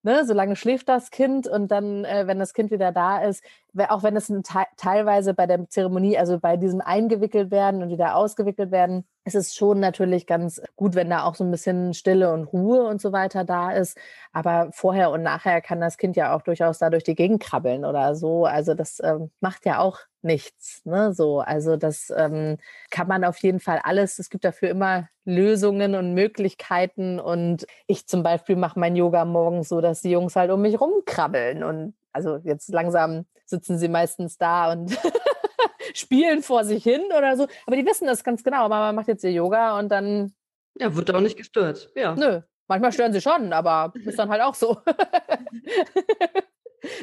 ne, 0.07 0.25
solange 0.25 0.55
schläft 0.55 0.89
das 0.89 1.11
Kind 1.11 1.47
und 1.47 1.69
dann, 1.69 2.05
äh, 2.05 2.25
wenn 2.27 2.39
das 2.39 2.53
Kind 2.53 2.71
wieder 2.71 2.91
da 2.91 3.19
ist, 3.23 3.43
auch 3.89 4.03
wenn 4.03 4.15
es 4.15 4.31
teilweise 4.77 5.33
bei 5.33 5.45
der 5.45 5.69
Zeremonie, 5.69 6.17
also 6.17 6.39
bei 6.39 6.57
diesem 6.57 6.81
eingewickelt 6.81 7.51
werden 7.51 7.81
und 7.81 7.89
wieder 7.89 8.15
ausgewickelt 8.15 8.71
werden, 8.71 9.05
ist 9.25 9.35
es 9.35 9.53
schon 9.53 9.79
natürlich 9.79 10.25
ganz 10.25 10.61
gut, 10.75 10.95
wenn 10.95 11.09
da 11.09 11.23
auch 11.23 11.35
so 11.35 11.43
ein 11.43 11.51
bisschen 11.51 11.93
Stille 11.93 12.31
und 12.33 12.45
Ruhe 12.45 12.85
und 12.87 13.01
so 13.01 13.11
weiter 13.11 13.43
da 13.43 13.71
ist. 13.71 13.97
Aber 14.31 14.69
vorher 14.71 15.11
und 15.11 15.21
nachher 15.21 15.61
kann 15.61 15.81
das 15.81 15.97
Kind 15.97 16.15
ja 16.15 16.35
auch 16.35 16.41
durchaus 16.41 16.77
da 16.79 16.89
durch 16.89 17.03
die 17.03 17.15
Gegend 17.15 17.43
krabbeln 17.43 17.83
oder 17.83 18.15
so. 18.15 18.45
Also 18.45 18.73
das 18.73 18.99
ähm, 19.03 19.31
macht 19.41 19.65
ja 19.65 19.79
auch 19.79 19.99
nichts. 20.21 20.81
Ne? 20.85 21.13
So, 21.13 21.39
also 21.41 21.75
das 21.75 22.11
ähm, 22.15 22.57
kann 22.89 23.07
man 23.07 23.23
auf 23.23 23.37
jeden 23.39 23.59
Fall 23.59 23.81
alles. 23.83 24.19
Es 24.19 24.29
gibt 24.29 24.45
dafür 24.45 24.69
immer 24.69 25.09
Lösungen 25.25 25.95
und 25.95 26.13
Möglichkeiten. 26.13 27.19
Und 27.19 27.65
ich 27.87 28.07
zum 28.07 28.23
Beispiel 28.23 28.55
mache 28.55 28.79
mein 28.79 28.95
Yoga 28.95 29.25
morgens 29.25 29.69
so, 29.69 29.81
dass 29.81 30.01
die 30.01 30.11
Jungs 30.11 30.35
halt 30.35 30.51
um 30.51 30.61
mich 30.61 30.79
rumkrabbeln 30.79 31.63
und 31.63 31.95
also 32.17 32.39
jetzt 32.43 32.69
langsam 32.69 33.25
sitzen 33.45 33.77
sie 33.77 33.87
meistens 33.87 34.37
da 34.37 34.71
und 34.71 34.97
spielen 35.93 36.41
vor 36.41 36.65
sich 36.65 36.83
hin 36.83 37.03
oder 37.15 37.37
so. 37.37 37.47
Aber 37.65 37.75
die 37.75 37.85
wissen 37.85 38.07
das 38.07 38.23
ganz 38.23 38.43
genau. 38.43 38.67
Mama 38.67 38.91
macht 38.91 39.07
jetzt 39.07 39.23
ihr 39.23 39.31
Yoga 39.31 39.77
und 39.77 39.89
dann. 39.89 40.33
Ja, 40.79 40.95
wird 40.95 41.13
auch 41.13 41.21
nicht 41.21 41.37
gestört. 41.37 41.91
Ja. 41.95 42.15
Nö. 42.15 42.41
Manchmal 42.67 42.91
stören 42.91 43.13
sie 43.13 43.21
schon, 43.21 43.53
aber 43.53 43.93
ist 44.03 44.19
dann 44.19 44.29
halt 44.29 44.41
auch 44.41 44.55
so. 44.55 44.77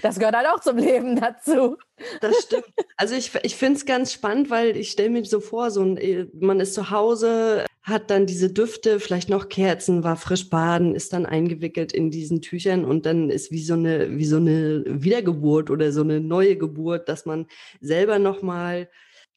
Das 0.03 0.19
gehört 0.19 0.37
halt 0.37 0.47
auch 0.47 0.61
zum 0.61 0.79
Leben 0.79 1.21
dazu. 1.21 1.77
Das 2.21 2.45
stimmt. 2.45 2.65
Also 2.97 3.17
ich, 3.17 3.35
ich 3.43 3.57
finde 3.57 3.77
es 3.77 3.85
ganz 3.85 4.13
spannend, 4.13 4.49
weil 4.49 4.77
ich 4.77 4.91
stelle 4.91 5.11
mir 5.11 5.25
so 5.25 5.41
vor, 5.41 5.71
so 5.71 5.83
ein, 5.83 5.97
äh, 5.97 6.27
man 6.33 6.61
ist 6.61 6.75
zu 6.75 6.91
Hause, 6.91 7.67
hat 7.85 8.11
dann 8.11 8.25
diese 8.25 8.51
Düfte, 8.51 8.99
vielleicht 8.99 9.29
noch 9.29 9.51
Kerzen, 9.51 10.05
war 10.05 10.17
frisch 10.17 10.49
baden, 10.49 10.95
ist 10.95 11.13
dann 11.13 11.27
eingewickelt 11.27 11.93
in 11.93 12.11
diesen 12.11 12.41
Tüchern 12.41 12.85
und 12.85 13.05
dann 13.05 13.29
ist 13.29 13.53
wie 13.53 13.63
so 13.63 13.75
eine, 13.75 14.17
wie 14.17 14.25
so 14.25 14.39
eine 14.39 14.85
Wiedergeburt 14.87 15.71
oder 15.71 15.93
so 15.93 16.01
eine 16.01 16.19
neue 16.21 16.57
Geburt, 16.57 17.11
dass 17.11 17.27
man 17.27 17.47
selber 17.83 18.19
nochmal 18.19 18.89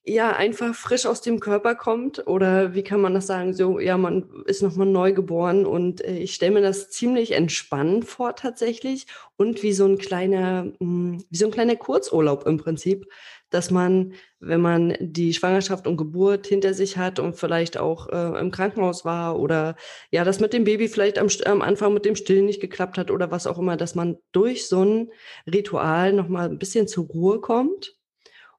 ja 0.07 0.31
einfach 0.31 0.73
frisch 0.73 1.05
aus 1.05 1.21
dem 1.21 1.39
Körper 1.39 1.75
kommt? 1.75 2.27
Oder 2.27 2.73
wie 2.73 2.83
kann 2.83 3.01
man 3.01 3.13
das 3.13 3.27
sagen? 3.27 3.53
So, 3.53 3.79
ja, 3.79 3.97
man 3.97 4.43
ist 4.45 4.61
nochmal 4.63 4.87
neu 4.87 5.13
geboren 5.13 5.65
und 5.65 6.03
äh, 6.03 6.17
ich 6.17 6.33
stelle 6.33 6.53
mir 6.53 6.61
das 6.61 6.89
ziemlich 6.89 7.31
entspannend 7.33 8.05
vor 8.05 8.35
tatsächlich. 8.35 9.07
Und 9.35 9.63
wie 9.63 9.73
so 9.73 9.85
ein 9.85 9.97
kleiner, 9.97 10.63
mh, 10.63 10.73
hm, 10.79 11.23
wie 11.29 11.37
so 11.37 11.45
ein 11.45 11.51
kleiner 11.51 11.75
Kurzurlaub 11.75 12.45
im 12.47 12.57
Prinzip, 12.57 13.05
dass 13.49 13.71
man, 13.71 14.13
wenn 14.39 14.61
man 14.61 14.97
die 14.99 15.33
Schwangerschaft 15.33 15.87
und 15.87 15.97
Geburt 15.97 16.47
hinter 16.47 16.73
sich 16.73 16.97
hat 16.97 17.19
und 17.19 17.35
vielleicht 17.35 17.77
auch 17.77 18.09
äh, 18.09 18.39
im 18.39 18.51
Krankenhaus 18.51 19.05
war 19.05 19.39
oder 19.39 19.75
ja, 20.11 20.23
das 20.23 20.39
mit 20.39 20.53
dem 20.53 20.63
Baby 20.63 20.87
vielleicht 20.87 21.17
am, 21.17 21.27
am 21.45 21.61
Anfang 21.61 21.93
mit 21.93 22.05
dem 22.05 22.15
Stillen 22.15 22.45
nicht 22.45 22.59
geklappt 22.61 22.97
hat 22.97 23.11
oder 23.11 23.31
was 23.31 23.47
auch 23.47 23.57
immer, 23.57 23.77
dass 23.77 23.95
man 23.95 24.17
durch 24.31 24.67
so 24.67 24.83
ein 24.83 25.11
Ritual 25.51 26.13
nochmal 26.13 26.49
ein 26.49 26.59
bisschen 26.59 26.87
zur 26.87 27.05
Ruhe 27.07 27.39
kommt 27.39 27.96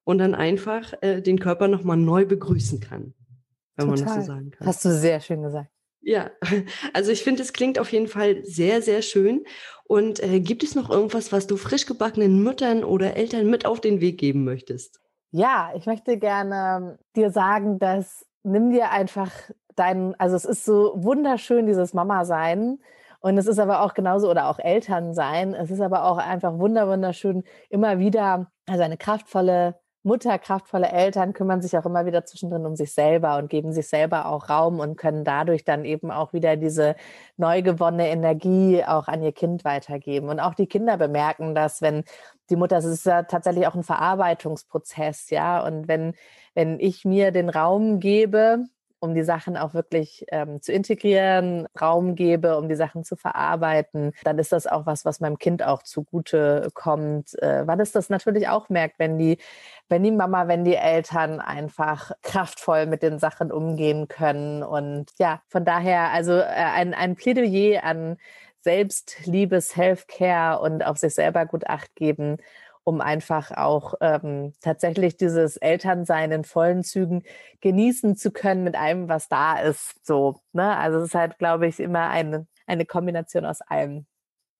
und 0.09 0.17
dann 0.17 0.35
einfach 0.35 0.95
äh, 1.03 1.21
den 1.21 1.39
Körper 1.39 1.69
nochmal 1.69 1.99
neu 1.99 2.25
begrüßen 2.25 2.81
kann, 2.81 3.13
wenn 3.77 3.89
Total. 3.89 4.07
man 4.07 4.07
das 4.07 4.15
so 4.15 4.33
sagen 4.33 4.51
kann. 4.53 4.67
Hast 4.67 4.83
du 4.83 4.89
sehr 4.89 5.21
schön 5.21 5.43
gesagt. 5.43 5.69
Ja, 6.01 6.31
also 6.95 7.13
ich 7.13 7.23
finde, 7.23 7.43
es 7.43 7.53
klingt 7.53 7.79
auf 7.79 7.93
jeden 7.93 8.07
Fall 8.07 8.43
sehr, 8.43 8.81
sehr 8.81 9.03
schön. 9.03 9.45
Und 9.85 10.23
äh, 10.23 10.41
gibt 10.41 10.63
es 10.63 10.75
noch 10.75 10.89
irgendwas, 10.89 11.31
was 11.31 11.47
du 11.47 11.59
frisch 11.59 11.85
gebackenen 11.85 12.43
Müttern 12.43 12.85
oder 12.85 13.19
Eltern 13.19 13.51
mit 13.51 13.67
auf 13.67 13.83
den 13.83 14.01
Weg 14.01 14.17
geben 14.17 14.45
möchtest? 14.45 14.99
Ja, 15.31 15.73
ich 15.77 15.85
möchte 15.85 16.17
gerne 16.17 16.99
dir 17.15 17.31
sagen, 17.31 17.79
dass 17.79 18.25
nimm 18.45 18.71
dir 18.71 18.91
einfach 18.91 19.31
deinen, 19.77 20.15
also 20.15 20.37
es 20.37 20.47
ist 20.47 20.65
so 20.65 20.95
wunderschön, 20.97 21.67
dieses 21.67 21.93
Mama-Sein. 21.93 22.79
Und 23.21 23.37
es 23.37 23.47
ist 23.47 23.59
aber 23.59 23.83
auch 23.83 23.93
genauso, 23.93 24.31
oder 24.31 24.49
auch 24.49 24.59
Eltern 24.59 25.13
sein. 25.13 25.53
Es 25.53 25.71
ist 25.71 25.83
aber 25.83 26.05
auch 26.05 26.17
einfach 26.17 26.59
wunderschön, 26.59 27.45
immer 27.69 27.99
wieder, 27.99 28.51
also 28.67 28.83
eine 28.83 28.97
kraftvolle 28.97 29.75
Mutter, 30.03 30.39
kraftvolle 30.39 30.89
Eltern 30.89 31.33
kümmern 31.33 31.61
sich 31.61 31.77
auch 31.77 31.85
immer 31.85 32.07
wieder 32.07 32.25
zwischendrin 32.25 32.65
um 32.67 32.77
sich 32.77 32.93
selber 32.93 33.37
und 33.37 33.51
geben 33.51 33.73
sich 33.73 33.89
selber 33.89 34.27
auch 34.27 34.49
Raum 34.49 34.81
und 34.81 34.97
können 34.97 35.25
dadurch 35.25 35.65
dann 35.65 35.85
eben 35.85 36.11
auch 36.11 36.33
wieder 36.33 36.57
diese 36.57 36.95
neu 37.37 37.63
gewonnene 37.63 38.09
Energie 38.09 38.85
auch 38.85 39.09
an 39.09 39.23
ihr 39.23 39.33
Kind 39.33 39.65
weitergeben. 39.65 40.29
Und 40.29 40.41
auch 40.41 40.55
die 40.55 40.67
Kinder 40.67 40.97
bemerken 40.97 41.55
das, 41.55 41.83
wenn 41.83 42.05
die 42.51 42.57
Mutter, 42.57 42.79
es 42.79 42.85
ist 42.85 43.07
ja 43.07 43.25
tatsächlich 43.25 43.67
auch 43.67 43.75
ein 43.75 43.83
Verarbeitungsprozess, 43.83 45.31
ja. 45.31 45.65
Und 45.65 45.89
wenn, 45.89 46.15
wenn 46.55 46.81
ich 46.81 47.05
mir 47.05 47.33
den 47.33 47.49
Raum 47.49 48.01
gebe, 48.01 48.65
um 49.01 49.15
die 49.15 49.23
Sachen 49.23 49.57
auch 49.57 49.75
wirklich 49.75 50.25
ähm, 50.29 50.61
zu 50.61 50.73
integrieren, 50.73 51.67
Raum 51.81 52.15
gebe, 52.15 52.57
um 52.57 52.69
die 52.69 52.75
Sachen 52.75 53.05
zu 53.05 53.17
verarbeiten, 53.17 54.13
dann 54.25 54.39
ist 54.39 54.53
das 54.53 54.67
auch 54.67 54.87
was, 54.87 55.05
was 55.05 55.21
meinem 55.21 55.39
Kind 55.39 55.63
auch 55.63 55.83
zugute 55.83 56.69
kommt, 56.75 57.41
äh, 57.43 57.67
weil 57.67 57.81
es 57.81 57.93
das 57.93 58.11
natürlich 58.11 58.49
auch 58.49 58.69
merkt, 58.69 58.99
wenn 58.99 59.19
die, 59.19 59.39
wenn 59.89 60.03
die 60.03 60.11
Mama, 60.11 60.49
wenn 60.49 60.65
die 60.65 60.77
Eltern 60.77 61.41
einfach 61.41 62.13
kraftvoll 62.23 62.87
mit 62.87 63.03
den 63.03 63.19
Sachen 63.19 63.53
umgehen 63.53 64.09
können. 64.09 64.63
Und 64.63 65.07
ja, 65.19 65.43
von 65.49 65.65
daher 65.65 66.11
also 66.11 66.33
äh, 66.33 66.45
ein, 66.45 66.95
ein 66.95 67.17
Plädoyer 67.17 67.85
an 67.85 68.17
Selbstliebe, 68.61 69.61
Self-Care 69.61 70.61
und 70.61 70.85
auf 70.85 70.99
sich 70.99 71.15
selber 71.15 71.47
gut 71.47 71.67
Acht 71.69 71.95
geben 71.95 72.39
um 72.89 73.03
einfach 73.03 73.51
auch 73.51 73.95
ähm, 74.01 74.55
tatsächlich 74.63 75.19
dieses 75.19 75.59
Elternsein 75.59 76.33
in 76.33 76.45
vollen 76.45 76.83
Zügen 76.83 77.23
genießen 77.61 78.17
zu 78.17 78.31
können 78.31 78.65
mit 78.65 78.77
allem, 78.77 79.11
was 79.11 79.29
da 79.29 79.61
ist. 79.61 79.95
So, 80.07 80.41
ne? 80.55 80.75
Also 80.75 81.01
es 81.01 81.09
ist 81.09 81.15
halt, 81.15 81.37
glaube 81.39 81.67
ich, 81.67 81.81
immer 81.81 82.09
eine, 82.09 82.47
eine 82.67 82.87
Kombination 82.87 83.45
aus 83.45 83.61
allem. 83.61 84.07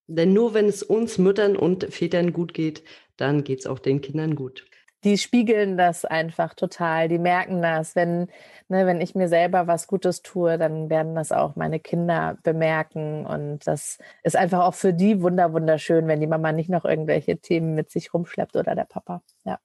Denn 0.09 0.35
nur 0.35 0.53
wenn 0.53 0.67
es 0.67 0.83
uns 0.83 1.17
Müttern 1.17 1.57
und 1.57 1.85
Vätern 1.85 2.35
gut 2.35 2.53
geht, 2.53 2.85
dann 3.17 3.45
geht 3.45 3.61
es 3.61 3.67
auch 3.67 3.79
den 3.79 4.03
Kindern 4.03 4.35
gut 4.35 4.67
die 5.05 5.19
spiegeln 5.19 5.77
das 5.77 6.05
einfach 6.05 6.55
total. 6.55 7.09
Die 7.09 7.19
merken 7.19 7.63
das. 7.63 7.95
Wenn, 7.95 8.29
ne, 8.69 8.87
wenn 8.87 9.01
ich 9.01 9.15
mir 9.15 9.29
selber 9.29 9.67
was 9.67 9.87
Gutes 9.87 10.23
tue, 10.23 10.59
dann 10.59 10.91
werden 10.91 11.15
das 11.15 11.33
auch 11.33 11.57
meine 11.57 11.79
Kinder 11.81 12.39
bemerken. 12.43 13.25
Und 13.27 13.67
das 13.67 13.99
ist 14.23 14.37
einfach 14.37 14.61
auch 14.61 14.75
für 14.75 14.93
die 14.93 15.23
wunder 15.23 15.53
wunderschön, 15.53 16.09
wenn 16.09 16.21
die 16.21 16.27
Mama 16.27 16.53
nicht 16.53 16.71
noch 16.71 16.85
irgendwelche 16.85 17.39
Themen 17.39 17.75
mit 17.75 17.91
sich 17.91 18.13
rumschleppt 18.13 18.57
oder 18.57 18.75
der 18.75 18.85
Papa. 18.85 19.23
Ja. 19.45 19.59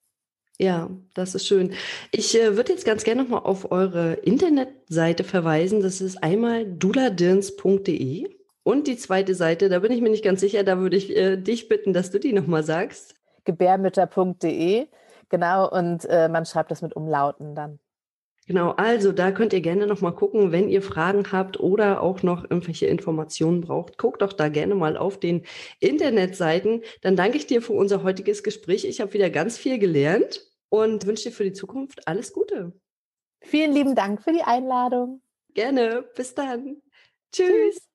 Ja, 0.59 0.91
das 1.15 1.33
ist 1.33 1.47
schön. 1.47 1.73
Ich 2.11 2.39
äh, 2.39 2.55
würde 2.55 2.73
jetzt 2.73 2.85
ganz 2.85 3.03
gerne 3.03 3.23
nochmal 3.23 3.41
auf 3.41 3.71
eure 3.71 4.13
Internetseite 4.13 5.23
verweisen. 5.23 5.81
Das 5.81 5.99
ist 5.99 6.23
einmal 6.23 6.65
duladirns.de. 6.65 8.29
Und 8.61 8.87
die 8.87 8.97
zweite 8.97 9.35
Seite, 9.35 9.67
da 9.67 9.79
bin 9.79 9.91
ich 9.91 10.01
mir 10.01 10.09
nicht 10.09 10.23
ganz 10.23 10.39
sicher, 10.39 10.63
da 10.63 10.79
würde 10.79 10.95
ich 10.95 11.15
äh, 11.17 11.37
dich 11.37 11.67
bitten, 11.67 11.91
dass 11.91 12.11
du 12.11 12.19
die 12.19 12.33
nochmal 12.33 12.63
sagst. 12.63 13.15
Gebärmütter.de. 13.45 14.87
Genau, 15.33 15.67
und 15.67 16.05
äh, 16.05 16.29
man 16.29 16.45
schreibt 16.45 16.69
das 16.69 16.83
mit 16.83 16.95
Umlauten 16.95 17.55
dann. 17.55 17.79
Genau, 18.45 18.69
also 18.73 19.11
da 19.11 19.31
könnt 19.31 19.51
ihr 19.53 19.61
gerne 19.61 19.87
noch 19.87 19.99
mal 19.99 20.11
gucken, 20.11 20.51
wenn 20.51 20.69
ihr 20.69 20.83
Fragen 20.83 21.31
habt 21.31 21.59
oder 21.59 22.03
auch 22.03 22.21
noch 22.21 22.43
irgendwelche 22.43 22.85
Informationen 22.85 23.61
braucht. 23.61 23.97
Guckt 23.97 24.21
doch 24.21 24.33
da 24.33 24.49
gerne 24.49 24.75
mal 24.75 24.95
auf 24.95 25.19
den 25.19 25.43
Internetseiten. 25.79 26.83
Dann 27.01 27.15
danke 27.15 27.37
ich 27.37 27.47
dir 27.47 27.63
für 27.63 27.73
unser 27.73 28.03
heutiges 28.03 28.43
Gespräch. 28.43 28.85
Ich 28.85 29.01
habe 29.01 29.13
wieder 29.13 29.31
ganz 29.31 29.57
viel 29.57 29.79
gelernt 29.79 30.45
und 30.69 31.07
wünsche 31.07 31.29
dir 31.29 31.35
für 31.35 31.45
die 31.45 31.53
Zukunft 31.53 32.07
alles 32.07 32.31
Gute. 32.31 32.73
Vielen 33.41 33.73
lieben 33.73 33.95
Dank 33.95 34.21
für 34.21 34.33
die 34.33 34.43
Einladung. 34.43 35.23
Gerne. 35.55 36.05
Bis 36.15 36.35
dann. 36.35 36.79
Tschüss. 37.31 37.47
Tschüss. 37.47 37.92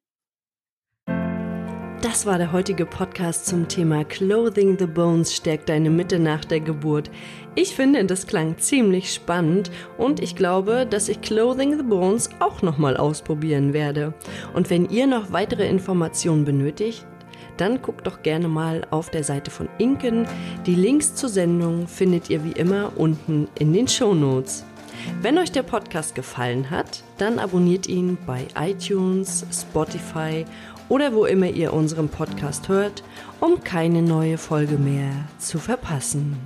Das 2.00 2.26
war 2.26 2.38
der 2.38 2.52
heutige 2.52 2.86
Podcast 2.86 3.46
zum 3.46 3.66
Thema 3.66 4.04
Clothing 4.04 4.78
the 4.78 4.86
Bones 4.86 5.34
stärkt 5.34 5.68
deine 5.68 5.90
Mitte 5.90 6.20
nach 6.20 6.44
der 6.44 6.60
Geburt. 6.60 7.10
Ich 7.56 7.74
finde, 7.74 8.04
das 8.04 8.28
klang 8.28 8.56
ziemlich 8.56 9.12
spannend 9.12 9.72
und 9.96 10.22
ich 10.22 10.36
glaube, 10.36 10.86
dass 10.88 11.08
ich 11.08 11.20
Clothing 11.22 11.76
the 11.76 11.82
Bones 11.82 12.30
auch 12.38 12.62
nochmal 12.62 12.96
ausprobieren 12.96 13.72
werde. 13.72 14.14
Und 14.54 14.70
wenn 14.70 14.88
ihr 14.88 15.08
noch 15.08 15.32
weitere 15.32 15.68
Informationen 15.68 16.44
benötigt, 16.44 17.04
dann 17.56 17.82
guckt 17.82 18.06
doch 18.06 18.22
gerne 18.22 18.46
mal 18.46 18.86
auf 18.90 19.10
der 19.10 19.24
Seite 19.24 19.50
von 19.50 19.68
Inken. 19.78 20.24
Die 20.66 20.76
Links 20.76 21.16
zur 21.16 21.28
Sendung 21.28 21.88
findet 21.88 22.30
ihr 22.30 22.44
wie 22.44 22.52
immer 22.52 22.92
unten 22.94 23.48
in 23.58 23.72
den 23.72 23.88
Show 23.88 24.14
Notes. 24.14 24.64
Wenn 25.20 25.38
euch 25.38 25.50
der 25.50 25.62
Podcast 25.62 26.14
gefallen 26.14 26.70
hat, 26.70 27.02
dann 27.18 27.38
abonniert 27.40 27.88
ihn 27.88 28.18
bei 28.24 28.46
iTunes, 28.56 29.44
Spotify 29.52 30.44
oder 30.88 31.14
wo 31.14 31.24
immer 31.24 31.48
ihr 31.48 31.72
unseren 31.72 32.08
Podcast 32.08 32.68
hört, 32.68 33.02
um 33.40 33.62
keine 33.62 34.02
neue 34.02 34.38
Folge 34.38 34.78
mehr 34.78 35.10
zu 35.38 35.58
verpassen. 35.58 36.36